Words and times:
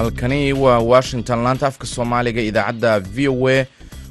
halkani 0.00 0.52
waa 0.52 0.78
washington. 0.92 1.38
Laanta 1.44 1.70
soomaaliga 1.94 2.40
idaacadda 2.50 2.92
v 3.14 3.28
o 3.28 3.48
a 3.48 3.58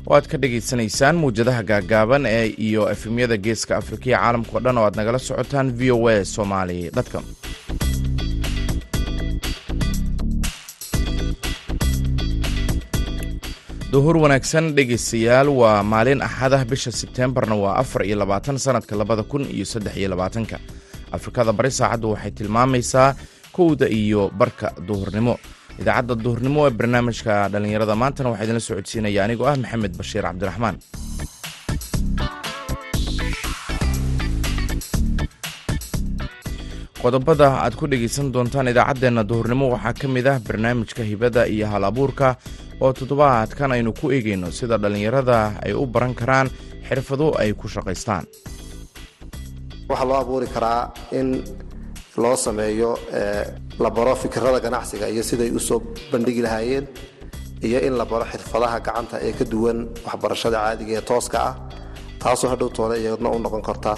oo 0.08 0.14
aad 0.18 0.28
ka 0.32 0.38
dhagaysanaysaan 0.44 1.16
muwjadaha 1.22 1.64
gaagaaban 1.72 2.24
ee 2.36 2.46
iyo 2.68 2.82
efemyada 2.94 3.38
geeska 3.46 3.74
afrika 3.82 4.06
iyo 4.10 4.18
caalamkao 4.22 4.60
dhan 4.64 4.78
oo 4.80 4.86
aad 4.88 4.96
nagala 5.00 5.20
socotaan 5.28 5.68
v 5.80 5.92
o 5.98 6.08
a 6.14 6.26
somali 6.36 6.80
com. 7.12 7.26
Duhur 13.92 14.18
wanaagsan 14.22 14.78
dhegaystayaal 14.78 15.50
waa 15.50 15.82
maalin 15.84 16.22
axadah 16.22 16.62
bisha 16.70 16.92
sebteembarna 16.94 17.56
waa 17.58 17.76
afar 17.82 18.06
iyo 18.06 18.16
labaatan 18.22 18.58
sanadka 18.62 18.94
labada 18.96 19.24
kun 19.26 19.50
iyo 19.50 19.66
saddex 19.66 19.98
iyo 19.98 20.10
labaatanka. 20.14 20.60
Afrikada 21.12 21.52
bari 21.54 21.72
saacaddu 21.74 22.14
waxay 22.14 22.32
tilmaamaysaa 22.32 23.16
kowda 23.52 23.90
iyo 23.90 24.30
barka 24.30 24.68
duhurnimo 24.88 25.40
idaacadda 25.82 26.16
duhurnimo 26.26 26.60
ee 26.68 26.74
barnaamijka 26.80 27.34
dhallinyarada 27.54 27.96
maantana 28.02 28.32
waxaa 28.32 28.46
idinla 28.48 28.64
socodsiinaya 28.70 29.22
anigoo 29.26 29.48
ah 29.52 29.58
maxamed 29.64 29.94
bashiir 30.00 30.24
cabdiraxmaan. 30.30 30.76
Qodobada 37.02 37.48
aad 37.64 37.74
ku 37.80 37.88
dhegaysan 37.88 38.32
doontaan 38.34 38.68
idaacaddeenna 38.72 39.24
duhurnimo 39.30 39.66
waxaa 39.74 39.94
ka 40.00 40.08
mid 40.16 40.28
ah 40.28 40.40
barnaamijka 40.48 41.04
hibada 41.10 41.48
iyo 41.48 41.66
hal 41.72 41.84
abuurka 41.88 42.36
oo 42.84 42.92
toddobaadkan 42.94 43.72
aynu 43.72 43.92
ku 44.00 44.12
eegayno 44.12 44.52
sida 44.52 44.76
dhallinyarada 44.82 45.38
ay 45.66 45.74
u 45.82 45.86
baran 45.94 46.14
karaan 46.20 46.48
xirfado 46.88 47.28
ay 47.42 47.54
ku 47.60 47.68
shaqaystaan 47.72 48.26
loo 52.24 52.36
sameeyo 52.46 52.92
la 53.84 53.90
baro 53.98 54.14
fikirada 54.24 54.60
ganacsiga 54.66 55.06
iyo 55.14 55.24
siday 55.30 55.50
u 55.58 55.60
soo 55.60 55.80
bandhigi 56.12 56.42
lahaayeen 56.48 56.86
iyo 57.68 57.80
in 57.88 57.94
la 58.00 58.06
baro 58.12 58.26
xirfadaha 58.32 58.78
gacanta 58.88 59.16
ee 59.28 59.34
ka 59.40 59.46
duwan 59.54 59.78
waxbarashada 60.06 60.58
caadiga 60.64 60.94
ee 61.00 61.06
tooska 61.12 61.40
ah. 61.50 61.54
Taasoo 62.24 62.50
hadhow 62.52 62.70
toole 62.78 62.96
iyadna 63.04 63.30
u 63.36 63.40
noqon 63.46 63.62
karta 63.70 63.92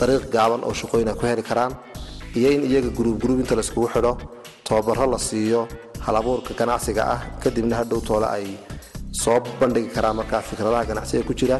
dariiq 0.00 0.24
gaaban 0.34 0.60
oo 0.68 0.74
shaqooyin 0.80 1.08
ay 1.12 1.16
ku 1.20 1.24
heli 1.30 1.42
karaan 1.50 1.72
iyo 2.38 2.48
in 2.56 2.62
iyaga 2.70 2.90
guruub 2.96 3.16
guruub 3.22 3.40
inta 3.42 3.54
laiskugu 3.58 3.88
xidho 3.94 4.12
tababaro 4.66 5.06
la 5.14 5.18
siiyo 5.28 5.60
halabuurka 6.06 6.52
ganacsiga 6.60 7.02
ah. 7.14 7.20
Kadibna 7.42 7.74
hadhow 7.80 8.00
toole 8.08 8.26
ay 8.36 8.46
soo 9.22 9.38
bandhigi 9.60 9.90
karaan 9.96 10.16
markaa 10.20 10.40
fikradaha 10.48 10.84
ganacsiga 10.90 11.22
ku 11.28 11.34
jira 11.40 11.58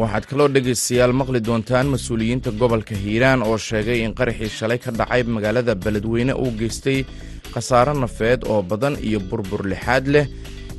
waxaad 0.00 0.24
kaloo 0.30 0.48
dhegaystayaal 0.54 1.12
maqli 1.20 1.40
doontaan 1.48 1.86
mas'uuliyiinta 1.94 2.50
gobolka 2.60 2.94
hiiraan 3.04 3.40
oo 3.48 3.56
sheegay 3.68 3.98
in 4.06 4.14
qaraxii 4.18 4.50
shalay 4.58 4.78
ka 4.84 4.90
dhacay 4.98 5.22
magaalada 5.36 5.74
beledweyne 5.84 6.32
uu 6.42 6.50
geystay 6.60 6.98
khasaaro 7.54 7.92
nafeed 8.02 8.40
oo 8.52 8.62
badan 8.70 8.94
iyo 9.08 9.20
burbur 9.28 9.62
lixaad 9.72 10.06
leh. 10.14 10.26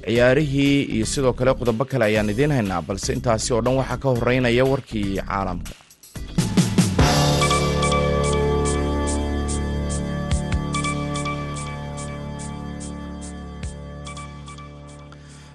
Ciyaarihii 0.05 0.83
iyo 0.95 1.05
sidoo 1.13 1.33
kale 1.33 1.51
qodobo 1.59 1.85
kale 1.91 2.03
ayaan 2.09 2.29
idiin 2.33 2.51
haynaa 2.57 2.81
balse 2.87 3.13
intaasi 3.17 3.53
oo 3.53 3.61
dhan 3.65 3.75
waxaa 3.81 3.97
ka 4.03 4.07
horeynaya 4.15 4.63
warkii 4.71 5.17
caalamka 5.29 5.71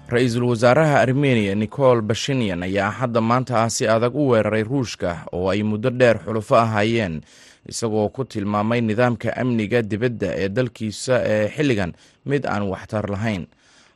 ra'iisul 0.09 0.43
wasaaraha 0.49 0.99
armeniya 1.05 1.55
nicol 1.55 2.01
bashinyan 2.01 2.63
ayaa 2.63 2.89
hadda 2.99 3.21
maanta 3.21 3.53
ah 3.63 3.69
si 3.69 3.87
adag 3.87 4.15
u 4.15 4.29
weeraray 4.29 4.63
ruushka 4.63 5.25
oo 5.33 5.49
ay 5.53 5.61
muddo 5.63 5.89
dheer 5.89 6.17
xulufo 6.25 6.55
ahaayeen 6.57 7.21
isagoo 7.69 8.09
ku 8.09 8.25
tilmaamay 8.25 8.81
nidaamka 8.81 9.29
amniga 9.41 9.81
dibadda 9.81 10.29
ee 10.43 10.49
dalkiisa 10.49 11.15
ee 11.33 11.47
xilligan 11.55 11.91
mid 12.25 12.45
aan 12.45 12.63
waxtar 12.71 13.05
lahayn. 13.09 13.45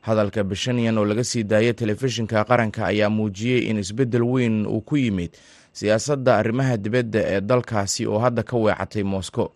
Hadalka 0.01 0.43
bashinyan 0.43 0.97
oo 0.97 1.05
laga 1.05 1.23
sii 1.23 1.43
daayay 1.43 1.73
telefishinka 1.73 2.43
qaranka 2.45 2.85
ayaa 2.91 3.09
muujiyey 3.09 3.61
in 3.69 3.77
isbeddel 3.79 4.23
weyn 4.23 4.65
uu 4.67 4.81
ku 4.81 4.97
yimid 4.97 5.31
siyaasadda 5.73 6.37
arrimaha 6.37 6.77
dibadda 6.77 7.19
ee 7.33 7.41
dalkaasi 7.41 8.05
oo 8.07 8.19
hadda 8.19 8.43
ka 8.43 8.57
weecatay 8.57 9.03
moscow 9.03 9.47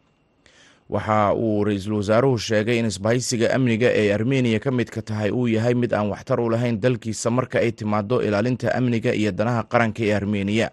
waxa 0.90 1.34
uu 1.36 1.64
ra'iisul 1.68 1.94
wasaaruhu 2.00 2.38
sheegay 2.40 2.80
in 2.80 2.86
isbahaysiga 2.86 3.52
amniga 3.56 3.90
ee 4.02 4.14
armeniya 4.14 4.60
ka 4.60 4.72
midka 4.72 5.02
tahay 5.02 5.32
uu 5.32 5.48
yahay 5.48 5.74
mid 5.76 5.92
aan 5.94 6.08
waxtar 6.10 6.40
u 6.40 6.50
lahayn 6.50 6.80
dalkiisa 6.80 7.30
marka 7.30 7.60
ay 7.60 7.72
timaado 7.72 8.22
ilaalinta 8.24 8.72
amniga 8.76 9.12
iyo 9.14 9.32
danaha 9.32 9.64
qaranka 9.68 10.04
ee 10.08 10.14
armeniya 10.16 10.72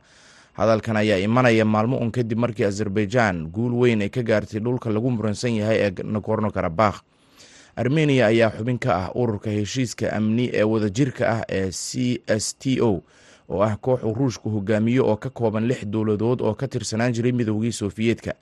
hadalkan 0.54 0.96
ayaa 0.96 1.18
imanaya 1.18 1.64
maalmo 1.64 1.98
un 1.98 2.10
kadib 2.14 2.38
markii 2.38 2.64
azerbaijan 2.64 3.50
guul 3.50 3.74
weyn 3.74 4.02
ay 4.02 4.08
ka 4.08 4.22
gaartay 4.22 4.60
dhulka 4.62 4.90
lagu 4.90 5.10
muransan 5.10 5.54
yahay 5.58 5.78
ee 5.82 5.90
nagorno 6.06 6.50
karabakh 6.54 7.02
armeniya 7.76 8.26
ayaa 8.30 8.50
xubin 8.54 8.78
ka 8.78 8.90
ah 8.94 9.08
ururka 9.18 9.50
heshiiska 9.50 10.12
amni 10.14 10.46
ee 10.54 10.62
wadajirka 10.62 11.24
ah 11.28 11.42
ee 11.50 11.70
c 11.74 12.22
s 12.26 12.54
t 12.58 12.78
o 12.80 13.02
oo 13.50 13.62
ah 13.66 13.74
koox 13.82 14.02
uu 14.06 14.14
ruushku 14.14 14.46
hogaamiyo 14.50 15.02
oo 15.10 15.16
ka 15.18 15.30
kooban 15.30 15.66
lix 15.66 15.82
dowladood 15.86 16.38
oo 16.40 16.54
ka 16.54 16.68
tirsanaan 16.70 17.10
jiray 17.12 17.32
midoogii 17.32 17.72
sofiyeetka 17.74 18.34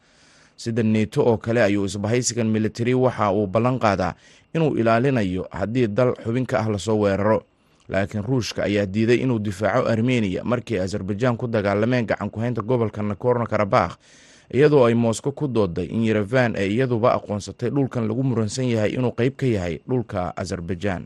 sida 0.57 0.83
neeto 0.83 1.23
oo 1.27 1.37
kale 1.37 1.63
ayuu 1.63 1.85
isbahaysigan 1.85 2.47
militari 2.49 2.95
waxa 2.95 3.31
uu 3.33 3.47
ballan 3.47 3.79
qaadaa 3.79 4.15
inuu 4.55 4.77
ilaalinayo 4.77 5.49
haddii 5.51 5.87
dal 5.89 6.15
xubinka 6.25 6.59
ah 6.61 6.69
la 6.69 6.79
soo 6.79 6.99
weeraro. 7.01 7.43
Laakiin 7.89 8.25
ruushka 8.25 8.63
ayaa 8.65 8.87
diiday 8.87 9.17
inuu 9.25 9.39
difaaco 9.39 9.89
armeniya 9.89 10.45
markii 10.45 10.79
azerbaijan 10.79 11.37
ku 11.37 11.47
dagaalameen 11.47 12.07
gacan 12.07 12.31
ku-haynta 12.31 12.63
gobolka 12.63 13.03
nakorno 13.03 13.47
karabakh 13.47 13.97
iyadoo 14.55 14.85
ay 14.87 14.95
mosco 14.95 15.33
ku 15.33 15.49
dooday 15.49 15.87
in 15.91 16.05
yerevan 16.05 16.57
ay 16.57 16.73
iyaduba 16.77 17.13
aqoonsatay 17.19 17.71
dhulkan 17.71 18.07
lagu 18.09 18.23
muransan 18.23 18.69
yahay 18.71 18.95
inuu 18.95 19.13
qeyb 19.13 19.35
ka 19.37 19.47
yahay 19.47 19.81
dhulka 19.89 20.33
azerbaijan. 20.37 21.05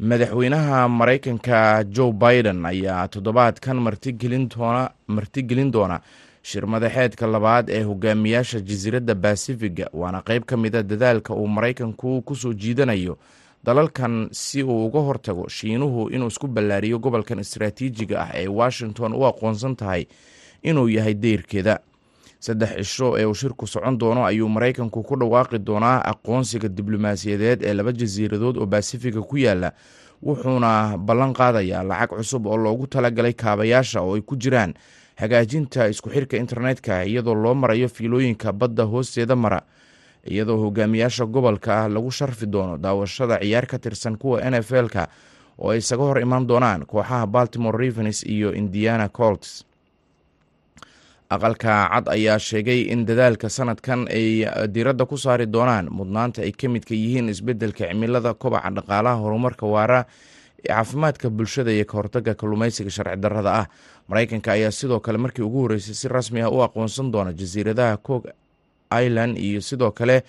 Madaxweynaha 0.00 0.88
maraykanka 0.88 1.84
joe 1.84 2.12
biden 2.12 2.66
ayaa 2.66 3.08
toddobaadkan 3.08 3.76
martigelin 3.78 5.70
doona 5.72 6.00
shir 6.42 6.66
madaxeedka 6.66 7.26
labaad 7.26 7.70
ee 7.70 7.82
hogaamiyaasha 7.82 8.60
jasiiradda 8.60 9.14
basifiga 9.14 9.86
waana 9.92 10.22
qeyb 10.22 10.44
ka 10.44 10.56
mida 10.56 10.82
dadaalka 10.82 11.34
uu 11.34 11.46
maraykanku 11.48 12.22
ku 12.22 12.34
soo 12.36 12.52
jiidanayo 12.54 13.18
dalalkan 13.64 14.28
si 14.32 14.62
uu 14.62 14.86
uga 14.86 15.00
hortago 15.00 15.48
shiinuhu 15.48 16.08
inuu 16.10 16.26
isku 16.28 16.46
ballaariyo 16.48 16.98
gobolkan 16.98 17.38
istaraatiijiga 17.38 18.20
ah 18.20 18.30
ee 18.34 18.48
washington. 18.48 19.12
U 19.14 19.26
aqoonsan 19.26 19.76
tahay 19.76 20.06
inuu 20.62 20.88
yahay 20.88 21.14
deyrkeeda. 21.14 21.78
Saddex 22.40 22.70
cisho 22.76 23.18
ee 23.18 23.24
uu 23.24 23.34
shirku 23.34 23.66
socon 23.66 23.98
doono 23.98 24.26
ayuu 24.26 24.48
maraykanku 24.48 25.02
ku 25.02 25.16
dhawaaqi 25.16 25.58
doonaa 25.58 26.02
aqoonsiga 26.04 26.68
diblomaasiyadeed 26.68 27.62
ee 27.62 27.74
laba 27.74 27.92
jasiiradood 27.92 28.56
oo 28.58 28.66
basifiga 28.66 29.22
ku 29.22 29.36
yaalla 29.38 29.72
wuxuuna 30.22 30.98
ballan 30.98 31.32
qaadayaa 31.32 31.82
lacag 31.82 32.10
cusub 32.18 32.46
oo 32.46 32.56
loogu 32.56 32.86
talagalay 32.86 33.32
kaabayaasha 33.32 34.00
oo 34.02 34.14
ay 34.14 34.20
ku 34.26 34.36
jiraan 34.36 34.74
hagaajinta 35.20 35.88
isku 35.92 36.08
xirka 36.10 36.36
internetka 36.36 37.02
iyadoo 37.04 37.34
loo 37.34 37.54
marayo 37.54 37.88
fiilooyinka 37.88 38.52
badda 38.52 38.84
hoosteeda 38.92 39.36
mara 39.36 39.60
iyadoo 40.30 40.56
hogaamiyaasha 40.64 41.26
gobolka 41.26 41.70
ah 41.84 41.88
lagu 41.88 42.10
sharfi 42.10 42.46
doono 42.46 42.78
daawashada 42.78 43.38
ciyaar 43.42 43.66
ka 43.66 43.78
tirsan 43.78 44.16
kuwa 44.18 44.40
n 44.50 44.54
f 44.62 44.70
l-ka 44.72 45.08
oo 45.58 45.70
ay 45.70 45.78
isaga 45.78 46.02
hor 46.08 46.18
imaan 46.20 46.46
doonaan 46.46 46.86
kooxaha 46.86 47.26
baltimore 47.26 47.78
revens 47.78 48.22
iyo 48.26 48.54
indiana 48.54 49.08
colts. 49.08 49.64
Aqalka 51.32 51.88
cad 51.92 52.06
ayaa 52.12 52.38
sheegay 52.38 52.80
in 52.92 53.06
dadaalka 53.08 53.48
sanadkan 53.48 54.04
ay 54.08 54.44
diiradda 54.68 55.06
ku 55.08 55.16
saari 55.16 55.46
doonaan 55.48 55.88
mudnaanta 55.88 56.42
ay 56.44 56.52
ka 56.52 56.68
midka 56.68 56.92
yihiin 56.94 57.28
isbeddelka 57.32 57.88
cimilada 57.88 58.34
kobaca 58.34 58.68
dhaqaalaha 58.76 59.16
horumarka 59.22 59.64
waara 59.66 60.00
caafimaadka 60.68 61.30
bulshada 61.30 61.72
iyo 61.72 61.84
ka 61.84 61.96
hortaga 61.98 62.34
kalluumeysiga 62.34 62.90
sharci 62.90 63.16
darrada 63.20 63.52
ah. 63.54 63.66
Maraykanka 64.08 64.52
ayaa 64.52 64.70
sidoo 64.70 65.00
kale 65.00 65.18
markii 65.18 65.42
ugu 65.42 65.60
horreysay 65.62 65.94
si 65.94 66.08
rasmi 66.08 66.40
ah 66.42 66.50
u 66.50 66.62
aqoonsan 66.62 67.10
doona 67.12 67.32
jasiiradaha 67.32 67.96
cook 67.96 68.24
island 69.04 69.38
iyo 69.38 69.60
sidoo 69.60 69.90
kale 69.90 70.22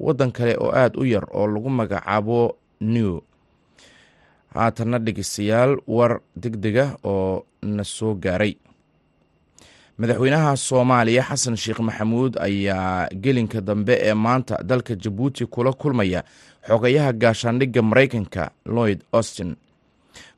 waddan 0.00 0.32
kale 0.32 0.56
oo 0.60 0.70
aada 0.72 0.98
u 1.00 1.04
yar 1.04 1.24
oo 1.32 1.46
lagu 1.46 1.70
magacaabo 1.70 2.56
new. 2.80 3.20
Haatanna 4.54 4.98
dhegeystayaal 4.98 5.76
war 5.86 6.20
deg 6.36 6.56
dega 6.56 6.96
oo 7.04 7.44
na 7.62 7.84
soo 7.84 8.14
gaaray. 8.14 8.56
Madaxweynaha 9.98 10.56
soomaaliya 10.56 11.22
xasan 11.28 11.56
sheekh 11.56 11.80
maxamuud 11.80 12.36
ayaa 12.40 13.08
gelinka 13.22 13.60
dambe 13.60 13.94
ee 14.00 14.14
maanta 14.14 14.60
dalka 14.62 14.94
jabuuti 14.94 15.46
kula 15.46 15.72
kulmaya 15.72 16.22
xogayaha 16.68 17.12
gaashaandhigga 17.12 17.82
maraykanka 17.82 18.50
lloyd 18.66 19.00
austin 19.12 19.56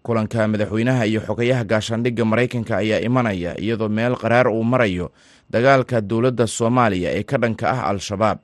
kulanka 0.09 0.49
madaxweynaha 0.49 1.05
iyo 1.11 1.21
xogayaha 1.21 1.65
gaashaandhigga 1.71 2.25
maraykanka 2.25 2.73
ayaa 2.81 3.05
imanaya 3.09 3.53
iyadoo 3.61 3.89
meel 3.93 4.17
qaraar 4.17 4.49
uu 4.49 4.65
marayo 4.65 5.07
dagaalka 5.53 6.01
dowladda 6.01 6.47
soomaaliya 6.49 7.11
ee 7.19 7.23
ka 7.29 7.37
dhanka 7.43 7.67
ah 7.75 7.83
al-shabaab. 7.93 8.39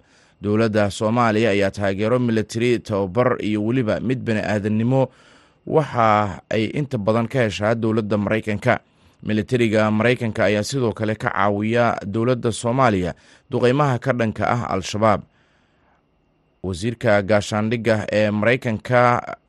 Dowladda 0.45 0.91
soomaaliya 0.99 1.51
ayaa 1.57 1.71
taageero 1.73 2.19
militari 2.21 2.79
tababar 2.85 3.41
iyo 3.41 3.65
weliba 3.65 3.97
mid 4.01 4.21
bani 4.27 4.41
aadamnimo 4.45 5.09
waxa 5.67 6.09
ay 6.53 6.65
inta 6.77 6.99
badan 7.01 7.25
ka 7.33 7.39
heshaa 7.49 7.73
dowladda 7.75 8.17
maraykanka. 8.25 8.75
Militariga 9.25 9.89
maraykanka 9.91 10.45
ayaa 10.45 10.63
sidoo 10.69 10.93
kale 10.93 11.15
ka 11.17 11.33
caawiya 11.33 11.97
dowladda 12.05 12.53
soomaaliya 12.53 13.15
duqeymaha 13.51 13.97
ka 14.05 14.13
dhanka 14.13 14.45
ah 14.55 14.63
al-shabaab 14.75 15.21
wasiirka 16.67 17.23
gaashaandhigga 17.31 17.97
ee 18.19 18.31
maraykanka 18.31 19.01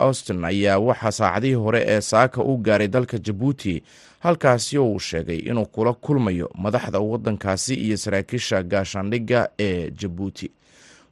austin 0.06 0.40
ayaa 0.52 0.78
waxaa 0.88 1.12
saacadihii 1.20 1.54
hore 1.66 1.82
ee 1.94 2.02
saaka 2.02 2.44
u 2.44 2.58
gaaray 2.58 2.88
dalka 2.88 3.18
jabuuti 3.18 3.84
halkaasi 4.20 4.78
uu 4.80 5.00
sheegay 5.00 5.38
inuu 5.50 5.66
kula 5.66 5.94
kulmayo 5.94 6.48
madaxda 6.64 7.00
waddankaasi 7.00 7.74
iyo 7.86 7.98
saraakiisha 7.98 8.64
gaashaandhigga 8.64 9.50
ee 9.60 9.92
jabuuti. 9.92 10.52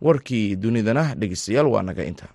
Warkii 0.02 0.56
dunidana 0.56 1.16
dhegeystayaal 1.20 1.68
waa 1.68 1.82
naga 1.84 2.04
inta 2.06 2.26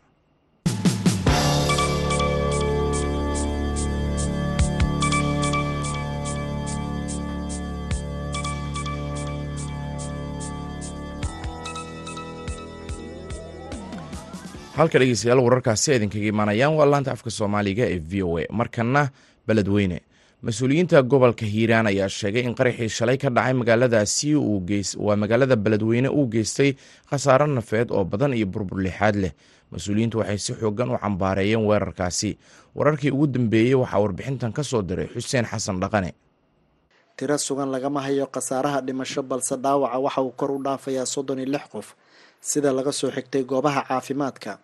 halka 14.79 14.99
dhegeystayaal 15.01 15.41
wararkaasi 15.47 15.89
idinkaga 15.97 16.27
imaanayaan 16.33 16.75
waa 16.79 16.87
laanta 16.93 17.11
afka 17.17 17.31
soomaaliga 17.39 17.85
ee 17.95 17.99
v 18.11 18.23
o 18.23 18.39
a. 18.39 18.45
Markana 18.61 19.03
beledweyne 19.47 19.99
mas'uuliyiinta 20.47 21.03
gobolka 21.13 21.45
hiiraan 21.55 21.87
ayaa 21.93 22.09
sheegay 22.19 22.43
in 22.49 22.55
qaraxii 22.59 22.89
shalay 22.99 23.19
ka 23.23 23.29
dhacay 23.37 23.53
magaaladaasi 23.61 24.29
waa 25.07 25.17
magaalada 25.23 25.57
beledweyne 25.65 26.09
uu 26.09 26.27
geystay 26.35 26.71
khasaaro 27.11 27.47
nafeed 27.47 27.91
oo 27.91 28.05
badan 28.05 28.33
iyo 28.39 28.47
burbur 28.47 28.79
lixaad 28.87 29.17
leh. 29.17 29.33
Mas'uuliyiintu 29.73 30.19
waxay 30.21 30.39
si 30.39 30.53
xoogan 30.61 30.91
u 30.95 30.99
cambaareeyeen 30.99 31.67
weerarkaasi. 31.69 32.31
Wararkii 32.75 33.11
ugu 33.11 33.27
dambeeyey 33.27 33.75
waxaa 33.75 34.01
warbixintan 34.01 34.53
ka 34.53 34.63
soo 34.63 34.83
diray 34.83 35.09
xuseen 35.15 35.45
xasan 35.45 35.81
dhaqane. 35.83 36.15
Tiro 37.17 37.37
sugan 37.39 37.69
lagama 37.75 38.01
hayo 38.07 38.27
khasaaraha 38.31 38.81
dhimasho 38.81 39.23
balse 39.23 39.57
dhaawaca 39.59 39.99
waxa 39.99 40.21
uu 40.23 40.31
kor 40.39 40.51
u 40.53 40.63
dhaafayaa 40.63 41.07
soddon 41.07 41.39
iyo 41.39 41.51
lix 41.53 41.67
qof 41.73 41.87
sida 42.41 42.73
laga 42.73 42.93
soo 42.93 43.11
xigtay 43.11 43.43
goobaha 43.45 43.83
caafimaadka 43.89 44.59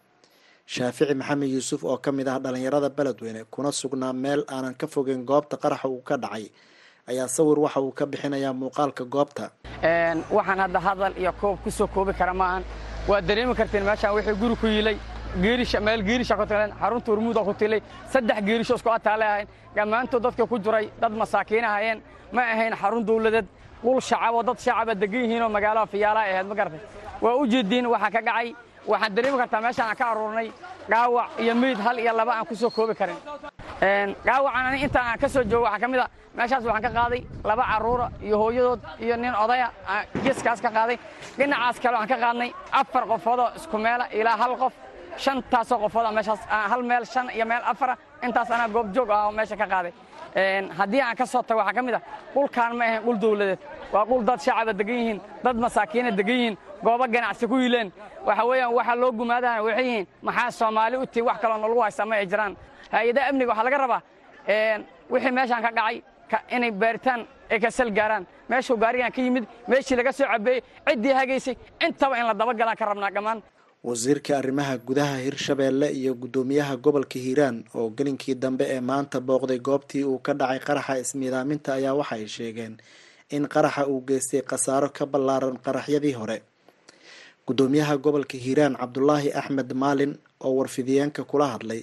shaafici 0.66 1.14
maxamed 1.14 1.48
yuusuf 1.48 1.84
oo 1.84 1.96
ka 1.98 2.10
mid 2.12 2.28
ah 2.28 2.38
dhalinyarada 2.38 2.88
beledweyne 2.88 3.44
kuna 3.50 3.70
sugnaa 3.72 4.12
meel 4.12 4.44
aanan 4.48 4.74
ka 4.74 4.86
fogeyn 4.86 5.24
goobta 5.24 5.56
qaraxa 5.56 5.88
uu 5.88 6.00
ka 6.02 6.16
dhacay. 6.16 6.48
Ayaa 7.08 7.28
sawir 7.28 7.58
waxa 7.58 7.80
uu 7.80 7.92
ka 7.92 8.06
bixinayaa 8.06 8.52
muuqaalka 8.52 9.04
goobta. 9.04 9.50
Waxaan 10.30 10.58
hadda 10.64 10.80
hadal 10.80 11.12
iyo 11.18 11.32
koob 11.32 11.58
ku 11.62 11.70
soo 11.70 11.86
koobi 11.86 12.12
kara 12.14 12.32
maahan 12.34 12.64
waad 13.08 13.26
dareemi 13.26 13.54
karteen 13.54 13.84
meeshaan 13.84 14.14
wixii 14.14 14.34
guri 14.40 14.56
ku 14.56 14.66
yilay. 14.66 14.96
Meel 15.36 16.02
geerisha 16.02 16.36
ku 16.36 16.44
xarunta 16.48 17.10
hormuuda 17.12 17.44
ku 17.44 17.52
tilay. 17.54 17.80
Saddex 18.12 18.40
geerisho 18.46 18.74
isku 18.74 18.88
ataale 18.90 19.24
ahayn. 19.24 19.46
Dhammaantood 19.76 20.22
dadka 20.22 20.46
ku 20.46 20.58
jiray 20.58 20.88
dad 21.00 21.12
masaakiin 21.12 21.64
ahayeen 21.64 22.00
ma 22.32 22.42
ahayn 22.42 22.72
xarun 22.72 23.04
dawladeed 23.04 23.46
dhul 23.82 24.00
shacabo 24.00 24.42
dad 24.42 24.58
shacaba 24.58 24.94
degan 24.94 25.20
yihiinoo 25.24 25.48
magaalaha 25.48 25.86
fiyaalaha 25.92 26.26
ahayd 26.32 26.46
ma 26.46 26.54
garatay 26.54 26.80
waa 27.20 27.34
u 27.36 27.46
jeediin 27.46 27.86
waxaa 27.86 28.10
ka 28.10 28.20
dhacay 28.22 28.54
waxaad 28.90 29.12
dareemi 29.16 29.38
kartaa 29.38 29.60
meeshaan 29.60 29.88
aan 29.90 29.96
ka 29.96 30.04
aruurnay 30.12 30.48
dhaawac 30.90 31.28
iyo 31.42 31.54
meyd 31.54 31.78
hal 31.86 31.98
iyo 31.98 32.12
laba 32.16 32.32
aan 32.38 32.46
ku 32.46 32.54
soo 32.54 32.70
koobi 32.70 32.94
karin. 32.94 33.16
Dhaawacan 34.26 34.66
ani 34.66 34.82
inta 34.82 35.00
aan 35.00 35.18
ka 35.18 35.28
soo 35.28 35.42
joogo 35.44 35.64
waxaa 35.64 35.80
ka 35.80 35.88
mid 35.88 36.00
a 36.00 36.06
meeshaas 36.36 36.64
waxaan 36.64 36.82
ka 36.82 36.90
qaaday 36.98 37.20
laba 37.44 37.64
carruura 37.70 38.10
iyo 38.22 38.36
hooyadood 38.38 38.80
iyo 39.00 39.16
nin 39.16 39.34
odaya 39.34 39.70
geeskaas 40.24 40.60
ka 40.60 40.70
qaaday. 40.70 40.98
Dhinacaas 41.38 41.80
kale 41.80 41.96
waxaan 41.98 42.20
ka 42.20 42.26
qaadnay 42.26 42.50
afar 42.72 43.04
qofoodoo 43.06 43.48
isku 43.56 43.78
meela 43.78 44.06
ilaa 44.12 44.36
hal 44.36 44.56
qof. 44.56 44.72
Shantaasoo 45.16 45.78
qofooda 45.78 46.10
meeshaas 46.12 46.40
hal 46.70 46.82
meel 46.82 47.04
shan 47.06 47.30
iyo 47.30 47.44
meel 47.46 47.62
afara 47.64 47.96
intaas 48.22 48.50
anaa 48.50 48.68
goobjoog 48.68 49.10
ah 49.10 49.26
oo 49.26 49.32
meesha 49.32 49.56
ka 49.56 49.66
qaaday 49.66 49.92
haddii 50.34 51.00
aan 51.00 51.16
ka 51.16 51.26
soo 51.26 51.42
tago 51.42 51.58
waxaa 51.60 51.74
ka 51.74 51.82
mid 51.82 51.94
a 51.94 52.00
dhulkaan 52.34 52.76
ma 52.76 52.84
ahayn 52.84 53.02
dhul 53.04 53.18
dawladeed. 53.18 53.58
Waa 53.92 54.04
dhul 54.04 54.24
dad 54.24 54.40
shacaba 54.40 54.72
degan 54.72 54.96
yihiin 54.96 55.20
dad 55.44 55.56
masaakiina 55.56 56.10
degan 56.10 56.36
yihiin 56.36 56.56
goobo 56.82 57.04
ganacsi 57.08 57.46
ku 57.46 57.56
yileen. 57.56 57.92
Waxa 58.26 58.44
weeyaan 58.46 58.72
waxaa 58.74 58.96
loo 58.96 59.12
gumaadana 59.12 59.62
waxay 59.62 59.84
yihiin 59.84 60.06
maxaa 60.22 60.50
soomaali 60.50 60.96
u 60.96 61.06
tihi 61.06 61.22
wax 61.22 61.38
kaloo 61.40 61.58
nalagu 61.58 61.80
haysta 61.80 62.04
ma 62.06 62.14
ay 62.16 62.26
jiraan. 62.26 62.56
Hay'adaha 62.92 63.28
amniga 63.30 63.48
waxaa 63.50 63.64
laga 63.64 63.78
rabaa 63.78 64.02
wixii 65.10 65.30
meeshaan 65.32 65.62
ka 65.62 65.70
dhacay 65.70 66.02
inay 66.50 66.70
baaritaan 66.70 67.26
ay 67.50 67.60
ka 67.60 67.70
sal 67.70 67.90
gaaraan. 67.90 68.26
Meeshuu 68.48 68.76
gaarigan 68.76 69.12
ka 69.12 69.20
yimid 69.22 69.44
meeshii 69.68 69.96
laga 69.96 70.12
soo 70.12 70.26
cabeeyey 70.26 70.62
ciddii 70.88 71.12
hagaysay. 71.14 71.56
Intaba 71.80 72.18
in 72.18 72.26
la 72.26 72.34
dabagalaan 72.34 72.76
ka 72.76 72.84
rabnaa 72.86 73.10
dhammaan 73.10 73.42
wasiirka 73.84 74.32
arrimaha 74.40 74.78
gudaha 74.78 75.16
hirshabeelle 75.24 75.88
iyo 75.92 76.14
guddoomiyaha 76.14 76.76
gobolka 76.84 77.18
hiiraan 77.24 77.64
oo 77.74 77.90
gelinkii 77.96 78.34
dambe 78.34 78.64
ee 78.74 78.80
maanta 78.80 79.20
booqday 79.20 79.58
goobtii 79.68 80.04
uu 80.04 80.18
ka 80.26 80.32
dhacay 80.40 80.58
qaraxa 80.66 80.94
ismiidaaminta 81.04 81.70
ayaa 81.78 81.94
waxay 82.00 82.24
sheegeen 82.36 82.74
in 83.36 83.44
qaraxa 83.54 83.82
uu 83.86 84.00
geystay 84.08 84.42
khasaaro 84.50 84.88
ka 84.96 85.04
ballaaran 85.06 85.56
qaraxyadii 85.66 86.12
hore. 86.20 86.38
Guddoomiyaha 87.46 87.94
gobolka 88.04 88.36
hiiraan 88.44 88.76
cabdulaahi 88.80 89.28
axmed 89.40 89.70
maalin 89.82 90.12
oo 90.40 90.52
warfidiyeenka 90.58 91.22
kula 91.30 91.46
hadlay 91.52 91.82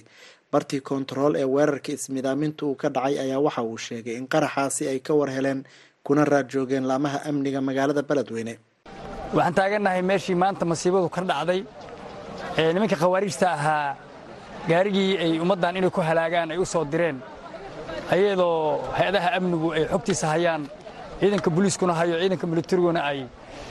bartii 0.52 0.80
kontarool 0.88 1.34
ee 1.36 1.44
weerarka 1.54 1.90
ismiidaaminta 1.92 2.66
uu 2.66 2.74
ka 2.74 2.88
dhacay 2.90 3.14
ayaa 3.24 3.38
waxa 3.46 3.62
uu 3.62 3.78
sheegay 3.86 4.14
in 4.18 4.26
qaraxaasi 4.26 4.82
ay 4.92 4.98
ka 5.06 5.12
war 5.14 5.30
heleen 5.36 5.60
kuna 6.06 6.24
raad 6.24 6.50
joogeen 6.52 6.82
laamaha 6.90 7.18
amniga 7.30 7.60
magaalada 7.68 8.02
beledweyne. 8.02 8.54
Waxaan 9.36 9.54
taagannahay 9.58 10.02
meeshii 10.02 10.34
maanta 10.42 10.64
masiibadu 10.70 11.08
ka 11.14 11.20
dhacday 11.30 11.60
nimanka 12.56 12.96
khawaariijta 12.96 13.46
ahaa 13.56 13.96
gaarigii 14.68 15.12
ay 15.24 15.32
ummaddan 15.42 15.76
inay 15.76 15.90
ku 15.90 16.00
halaagaan 16.00 16.50
ay 16.52 16.58
u 16.58 16.64
soo 16.66 16.84
direen 16.84 17.16
ayadoo 18.14 18.78
hay'adaha 18.98 19.28
amnigu 19.38 19.68
ay 19.76 19.84
xogtiisa 19.92 20.26
hayaan 20.34 20.62
ciidanka 21.20 21.50
booliiskuna 21.50 21.92
hayo 22.00 22.14
ciidanka 22.20 22.46
militariguna 22.46 23.00
ay 23.10 23.18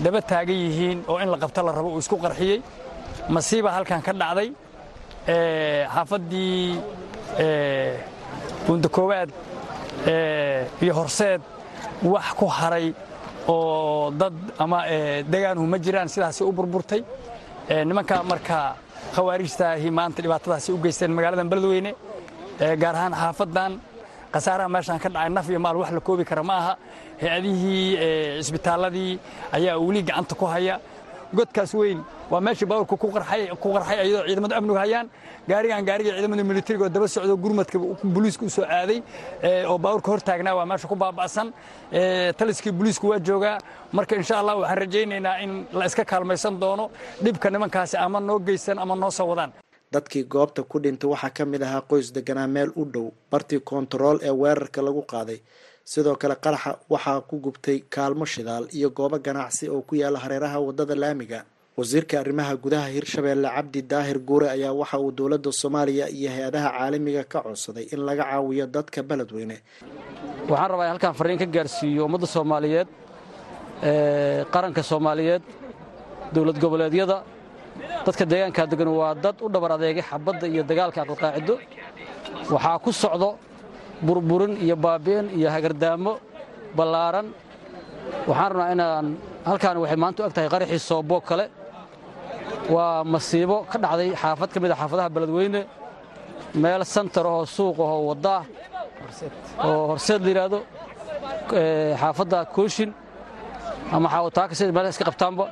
daba 0.04 0.22
taagan 0.22 0.56
yihiin 0.66 1.00
oo 1.08 1.18
in 1.24 1.30
la 1.34 1.38
qabta 1.38 1.62
la 1.64 1.72
rabo 1.72 1.90
uu 1.94 2.00
isku 2.00 2.18
qarxiyey. 2.18 2.62
Masiiba 3.30 3.70
halkan 3.76 4.02
ka 4.02 4.12
dhacday 4.14 4.50
xaafaddii 5.94 6.80
buunda 8.66 8.90
koowaad 8.96 9.30
iyo 10.84 10.94
horseed 11.00 11.42
wax 12.04 12.28
ku 12.40 12.46
haray 12.48 12.94
oo 13.48 14.12
dad 14.12 14.34
ama 14.64 14.80
degaanuhu 15.32 15.68
ma 15.68 15.78
jiraan 15.78 16.08
sidaasi 16.10 16.44
u 16.44 16.52
burburtay 16.52 17.02
nimanka 17.90 18.16
marka 18.32 18.60
khawaarijtaahi 19.16 19.90
maanta 19.98 20.22
dhibaatadaasi 20.26 20.70
u 20.76 20.78
geysteen 20.84 21.12
magaaladan 21.18 21.50
beledweyne 21.52 21.92
gaar 22.82 22.96
ahaan 22.96 23.14
xaafaddan 23.22 23.72
khasaaraha 24.34 24.70
meeshaan 24.76 25.00
ka 25.04 25.10
dhacay 25.10 25.30
naf 25.38 25.48
iyo 25.50 25.60
maal 25.66 25.78
wax 25.82 25.92
la 25.92 26.00
koobi 26.08 26.24
kara 26.30 26.44
ma 26.50 26.56
aha. 26.62 26.74
Hay'adihii 27.22 28.42
cisbitaalladii 28.44 29.12
ayaa 29.58 29.76
weli 29.86 30.02
gacanta 30.10 30.36
ku 30.36 30.46
haya 30.46 30.76
godkaas 31.34 31.74
weyn. 31.74 32.00
Waa 32.32 32.42
meeshii 32.42 32.66
baaburka 32.68 32.96
ku 32.98 33.08
qarxay 33.16 33.48
ayadoo 34.04 34.26
ciidamada 34.28 34.56
amnigu 34.58 34.76
hayaan. 34.84 35.08
Gaarigan 35.48 35.86
gaarigii 35.86 36.12
ciidamada 36.16 36.44
militariga 36.44 36.86
oo 36.86 36.90
daba 36.90 37.08
socdo 37.08 37.36
gurmadka 37.38 37.78
booliiska 38.14 38.46
u 38.46 38.50
soo 38.50 38.66
aaday 38.66 39.00
oo 39.68 39.78
baaburka 39.78 40.12
hor 40.12 40.22
taagnaa 40.22 40.56
waa 40.56 40.66
meesha 40.66 40.88
ku 40.88 40.96
baaba'san. 40.96 41.54
Taliskii 42.38 42.72
booliisku 42.72 43.08
waa 43.10 43.20
joogaa. 43.20 43.58
Marka 43.92 44.16
insha 44.16 44.40
allah 44.40 44.56
waxaan 44.60 44.78
rajaynaynaa 44.78 45.38
in 45.44 45.66
la 45.74 45.86
iska 45.86 46.06
kaalmaysan 46.06 46.60
doono 46.60 46.90
dhibka 47.24 47.50
nimankaasi 47.50 47.98
ama 47.98 48.20
noo 48.20 48.40
geysan 48.40 48.80
ama 48.80 48.96
noo 48.96 49.12
soo 49.12 49.28
wadaan. 49.28 49.52
Dadkii 49.92 50.24
goobta 50.24 50.64
ku 50.64 50.80
dhintay 50.80 51.10
waxaa 51.10 51.30
ka 51.30 51.46
mid 51.46 51.62
ahaa 51.64 51.82
qoys 51.82 52.14
deganaa 52.16 52.48
meel 52.48 52.72
u 52.76 52.86
dhow 52.86 53.12
bartii 53.32 53.60
kontarool 53.60 54.20
ee 54.24 54.30
weerarka 54.32 54.82
lagu 54.82 55.02
qaaday 55.04 55.40
sidoo 55.84 56.16
kale 56.22 56.36
qaraxa 56.36 56.72
waxaa 56.90 57.22
ku 57.30 57.36
gubtay 57.46 57.78
kaalmo 57.96 58.26
shidaal 58.26 58.66
iyo 58.78 58.90
goobo 58.90 59.18
ganacsi 59.20 59.70
oo 59.70 59.82
ku 59.82 59.96
yaalla 59.96 60.20
hareeraha 60.20 60.58
waddada 60.68 60.96
laamiga. 60.96 61.40
Wasiirka 61.78 62.20
arrimaha 62.20 62.54
gudaha 62.64 62.88
hirshabeelle 62.96 63.48
cabdi 63.56 63.82
daahir 63.92 64.20
guure 64.20 64.48
ayaa 64.56 64.74
waxa 64.82 64.98
uu 65.00 65.12
dowladda 65.12 65.52
soomaaliya 65.62 66.06
iyo 66.18 66.30
hay'adaha 66.36 66.70
caalamiga 66.78 67.24
ka 67.32 67.40
codsaday 67.46 67.86
in 67.94 68.00
laga 68.08 68.24
caawiyo 68.30 68.66
dadka 68.76 69.00
beledweyne. 69.10 69.58
Waxaan 70.50 70.70
rabaa 70.72 70.86
in 70.86 70.92
halkaan 70.94 71.14
farriin 71.20 71.40
ka 71.42 71.46
gaarsiiyo 71.56 72.02
ummadda 72.06 72.28
soomaaliyeed 72.36 72.88
qaranka 74.54 74.82
soomaaliyeed 74.84 75.44
dowlad 76.34 76.58
goboleedyada. 76.64 77.18
Dadka 78.06 78.26
deegaankaa 78.32 78.66
degan 78.72 78.88
waa 79.00 79.16
dad 79.16 79.36
u 79.42 79.48
dhabar 79.54 79.72
adeegay 79.78 80.04
xabadda 80.10 80.46
iyo 80.54 80.64
dagaalka 80.70 81.00
aqalqaacido 81.04 81.56
waxaa 82.54 82.78
ku 82.84 82.92
socdo 82.92 83.30
burburin 84.06 84.54
iyo 84.66 84.76
baabi'in 84.76 85.26
iyo 85.38 85.50
hagardaamo 85.56 86.14
ballaaran. 86.78 87.28
Waxaan 88.28 88.52
rabnaa 88.52 88.72
inaan 88.76 89.06
halkaan 89.48 89.78
waxay 89.84 89.98
maanta 90.04 90.20
u 90.24 90.26
eg 90.28 90.34
tahay 90.36 90.50
qaraxii 90.54 90.80
sooboog 90.90 91.24
kale. 91.30 91.46
Waa 92.74 93.04
masiibo 93.14 93.58
ka 93.72 93.78
dhacday 93.84 94.10
xaafad 94.22 94.50
ka 94.54 94.60
mid 94.64 94.72
a 94.72 94.76
xaafadaha 94.82 95.10
beledweyne 95.16 95.62
meel 96.62 96.84
santar 96.86 97.26
ahoo 97.26 97.46
suuq 97.46 97.78
ahoo 97.86 98.02
waddaah 98.12 98.44
oo 99.66 99.88
horseed 99.92 100.22
la 100.26 100.30
yidhaahdo 100.30 100.60
xaafadda 102.02 102.40
kooshin 102.56 102.92
ama 103.96 104.08
taakasida 104.38 104.72
meelaha 104.76 104.94
iska 104.94 105.06
qabtaanba. 105.10 105.46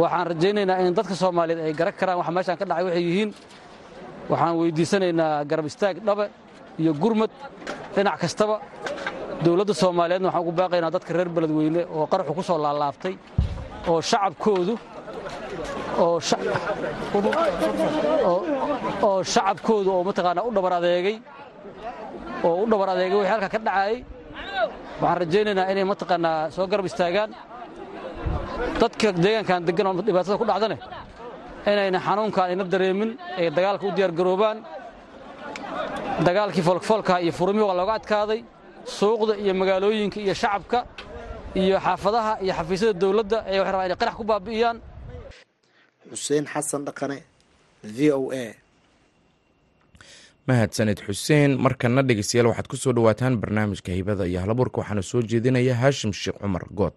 Waxaan 0.00 0.26
rajaynaynaa 0.32 0.78
in 0.86 0.94
dadka 0.94 1.14
soomaaliyeed 1.22 1.60
ay 1.66 1.72
garan 1.80 1.94
karaan. 2.00 2.16
Waxa 2.20 2.32
meeshaan 2.36 2.58
ka 2.60 2.64
dhacay 2.70 2.84
waxay 2.88 3.02
yihiin. 3.08 3.30
Waxaan 4.30 4.54
weyddiisanaynaa 4.60 5.44
garab 5.50 5.66
istaag 5.66 5.96
dhabe 6.06 6.26
iyo 6.82 6.92
gurmad 7.02 7.30
dhinac 7.94 8.16
kastaba. 8.22 8.56
Dowladda 9.44 9.74
soomaaliyeedna 9.82 10.28
waxaan 10.28 10.42
ugu 10.44 10.52
baaqaynaa 10.60 10.90
dadka 10.96 11.10
reer 11.16 11.28
beledweyne 11.36 11.80
oo 11.96 12.06
qaraxu 12.12 12.32
ku 12.38 12.42
soo 12.48 12.58
laalaabtay 12.64 13.14
oo 13.90 14.00
shacabkoodu 14.10 14.74
oo 16.04 16.16
sha- 16.28 16.42
oo- 18.28 20.04
mataqaanaa 20.08 20.44
u 20.48 20.50
dhabar 20.56 20.72
adeegay 20.78 21.16
oo 22.46 22.62
u 22.62 22.66
dhabar 22.70 22.88
adeegay 22.94 23.16
wixii 23.18 23.30
halka 23.32 23.48
ka 23.54 23.58
dhacayay 23.66 23.96
waxaan 25.00 25.18
rajaynaynaa 25.22 25.70
inay 25.72 25.84
mataqaanaa 25.92 26.50
soo 26.54 26.66
garab 26.70 26.86
istaagaan. 26.90 27.30
Dadka 28.80 29.08
deegaankan 29.24 29.60
deggan 29.68 29.86
oo 29.90 29.94
dhibaatada 30.06 30.36
ku 30.40 30.44
dhacdane 30.50 30.76
inayna 31.72 31.98
xanuunkaan 32.06 32.48
ayna 32.50 32.64
dareemin 32.72 33.10
ay 33.38 33.46
dagaalka 33.56 33.84
u 33.86 33.90
diyaargaroobaan 33.96 34.56
dagaalkii 36.26 36.62
foolkfoolka 36.68 37.20
iyo 37.20 37.32
furumihii 37.32 37.68
waa 37.68 37.74
looga 37.80 37.94
adkaaday 38.00 38.40
suuqda 38.98 39.34
iyo 39.42 39.54
magaalooyinka 39.60 40.18
iyo 40.20 40.34
shacabka 40.34 40.78
iyo 41.54 41.76
xaafadaha 41.84 42.32
iyo 42.44 42.52
xafiisyada 42.58 42.92
dowladda 43.02 43.38
ee 43.52 43.58
waxay 43.58 43.72
rabaan 43.72 43.86
inay 43.88 43.98
qarax 44.02 44.14
ku 44.18 44.24
baabi'iyaan. 44.30 44.76
Xuseen 46.10 46.44
xasan 46.52 46.82
dhaqane 46.86 47.18
v 47.96 47.98
o 48.12 48.32
a. 48.32 48.44
Mahadsanid 50.48 50.98
xuseen 51.06 51.50
markana 51.64 52.02
dhegeystayaal 52.08 52.48
waxaad 52.50 52.68
ku 52.72 52.76
soo 52.76 52.92
dhowaataan 52.96 53.34
barnaamijka 53.42 53.92
hibada 53.92 54.24
iyo 54.26 54.40
halabuurka 54.40 54.78
waxaana 54.80 55.02
soo 55.02 55.22
jeedinaya 55.22 55.74
haashim 55.82 56.12
sheekh 56.12 56.38
cumar 56.42 56.64
good 56.78 56.94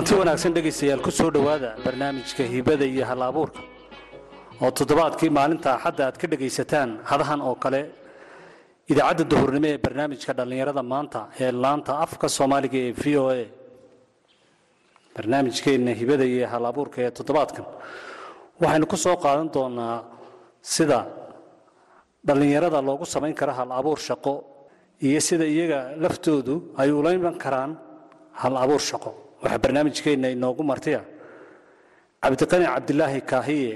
kulanti 0.00 0.16
wanaagsan 0.16 0.54
dhegaystayaal 0.56 1.02
ku 1.04 1.10
soo 1.10 1.30
dhowaada 1.30 1.76
barnaamijka 1.84 2.42
hibada 2.48 2.84
iyo 2.88 3.04
hal-abuurka 3.04 3.60
oo 4.64 4.70
toddobaadkii 4.78 5.28
maalinta 5.28 5.76
axadda 5.76 6.02
aad 6.08 6.16
ka 6.16 6.26
dhegaysataan 6.32 6.90
hadahan 7.04 7.40
oo 7.44 7.54
kale. 7.60 7.82
Idaacadda 8.88 9.24
duhurnimo 9.30 9.66
ee 9.68 9.78
barnaamijka 9.84 10.32
dhallinyarada 10.38 10.82
maanta 10.82 11.20
ee 11.40 11.52
laanta 11.52 11.92
afka 12.04 12.28
soomaaliga 12.36 12.78
ee 12.86 12.92
v 13.02 13.04
o 13.20 13.28
a. 13.28 13.44
Barnaamijkeenna 15.16 15.92
hibada 16.00 16.24
iyo 16.24 16.46
hal-abuurka 16.52 16.98
ee 17.04 17.10
toddobaadkan. 17.18 17.64
Waxaynu 18.60 18.86
ku 18.92 18.96
soo 18.96 19.16
qaadan 19.24 19.52
doonaa 19.52 19.96
sida 20.62 21.00
dhallinyarada 22.26 22.80
loogu 22.88 23.04
samayn 23.04 23.34
karo 23.40 23.52
hal-abuur 23.52 23.98
shaqo 24.08 24.32
iyo 25.06 25.20
sida 25.20 25.44
iyaga 25.44 25.92
laftoodu 26.02 26.54
ay 26.80 26.88
ula 26.90 27.12
iman 27.12 27.36
karaan 27.44 27.76
hal-abuur 28.42 28.80
shaqo 28.80 29.12
waxaa 29.42 29.58
barnaamijkeenna 29.64 30.28
inoogu 30.36 30.62
martaya 30.70 31.00
cabdiqani 32.22 32.64
cabdilaahi 32.74 33.20
kaahiye 33.32 33.74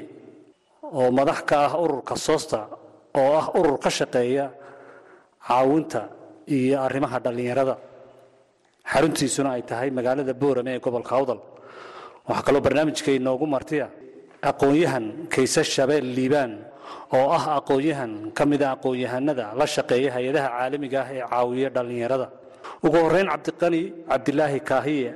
oo 0.99 1.09
madax 1.19 1.39
ka 1.49 1.57
ah 1.67 1.73
ururka 1.85 2.15
soosta 2.27 2.59
oo 3.21 3.31
ah 3.41 3.47
urur 3.59 3.77
ka 3.85 3.91
shaqeeya 3.99 4.47
caawinta 5.49 6.01
iyo 6.57 6.77
arrimaha 6.87 7.17
dhallinyarada 7.25 7.75
xaruntiisuna 8.93 9.49
ay 9.57 9.63
tahay 9.71 9.89
magaalada 9.99 10.33
boorame 10.43 10.71
ee 10.77 10.81
gobolka 10.87 11.13
awdal 11.19 11.41
waxaa 12.29 12.45
kaloo 12.47 12.63
barnaamijka 12.67 13.11
inoogu 13.19 13.47
martiya 13.55 13.87
aqoon-yahan 14.51 15.05
kayse 15.35 15.63
shabeel 15.75 16.07
liibaan 16.17 16.53
oo 17.17 17.27
ah 17.39 17.45
aqoon-yahan 17.59 18.13
ka 18.37 18.43
mida 18.51 18.67
aqoon-yahanada 18.77 19.45
la 19.59 19.67
shaqeeya 19.75 20.11
hay'adaha 20.17 20.49
caalamiga 20.57 20.99
ah 21.05 21.09
ee 21.17 21.23
caawiya 21.33 21.69
dhallinyarada 21.77 22.27
ugu 22.87 22.99
horeyn 23.07 23.29
cabdiqani 23.35 23.81
cabdilaahi 24.11 24.59
kaahiye 24.71 25.11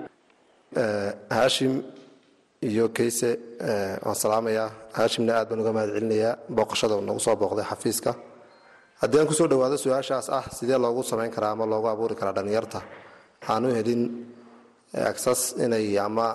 haashim 0.76 1.82
iyo 2.62 2.88
kayse 2.96 3.30
waan 4.04 4.14
salaamayaa 4.14 4.70
haashimna 4.92 5.32
aad 5.38 5.48
baan 5.48 5.60
uga 5.62 5.72
mahad 5.72 5.90
celinayaa 5.96 6.37
booqashada 6.56 6.94
nagu 7.00 7.20
soo 7.20 7.37
booqday 7.37 7.64
xafiiska. 7.70 8.12
Haddii 9.00 9.18
aan 9.20 9.26
ku 9.26 9.34
soo 9.34 9.46
dhowaado 9.48 9.76
su'aashaas 9.78 10.26
ah 10.30 10.44
sidee 10.56 10.78
loogu 10.78 11.02
samayn 11.02 11.30
karaa 11.30 11.52
ama 11.56 11.64
loogu 11.66 11.88
abuuri 11.88 12.14
karaa 12.20 12.32
dhallinyarta? 12.37 12.80
Aanu 13.48 13.68
helin 13.76 14.02
agsas 15.10 15.40
inay 15.64 15.98
ama 16.06 16.26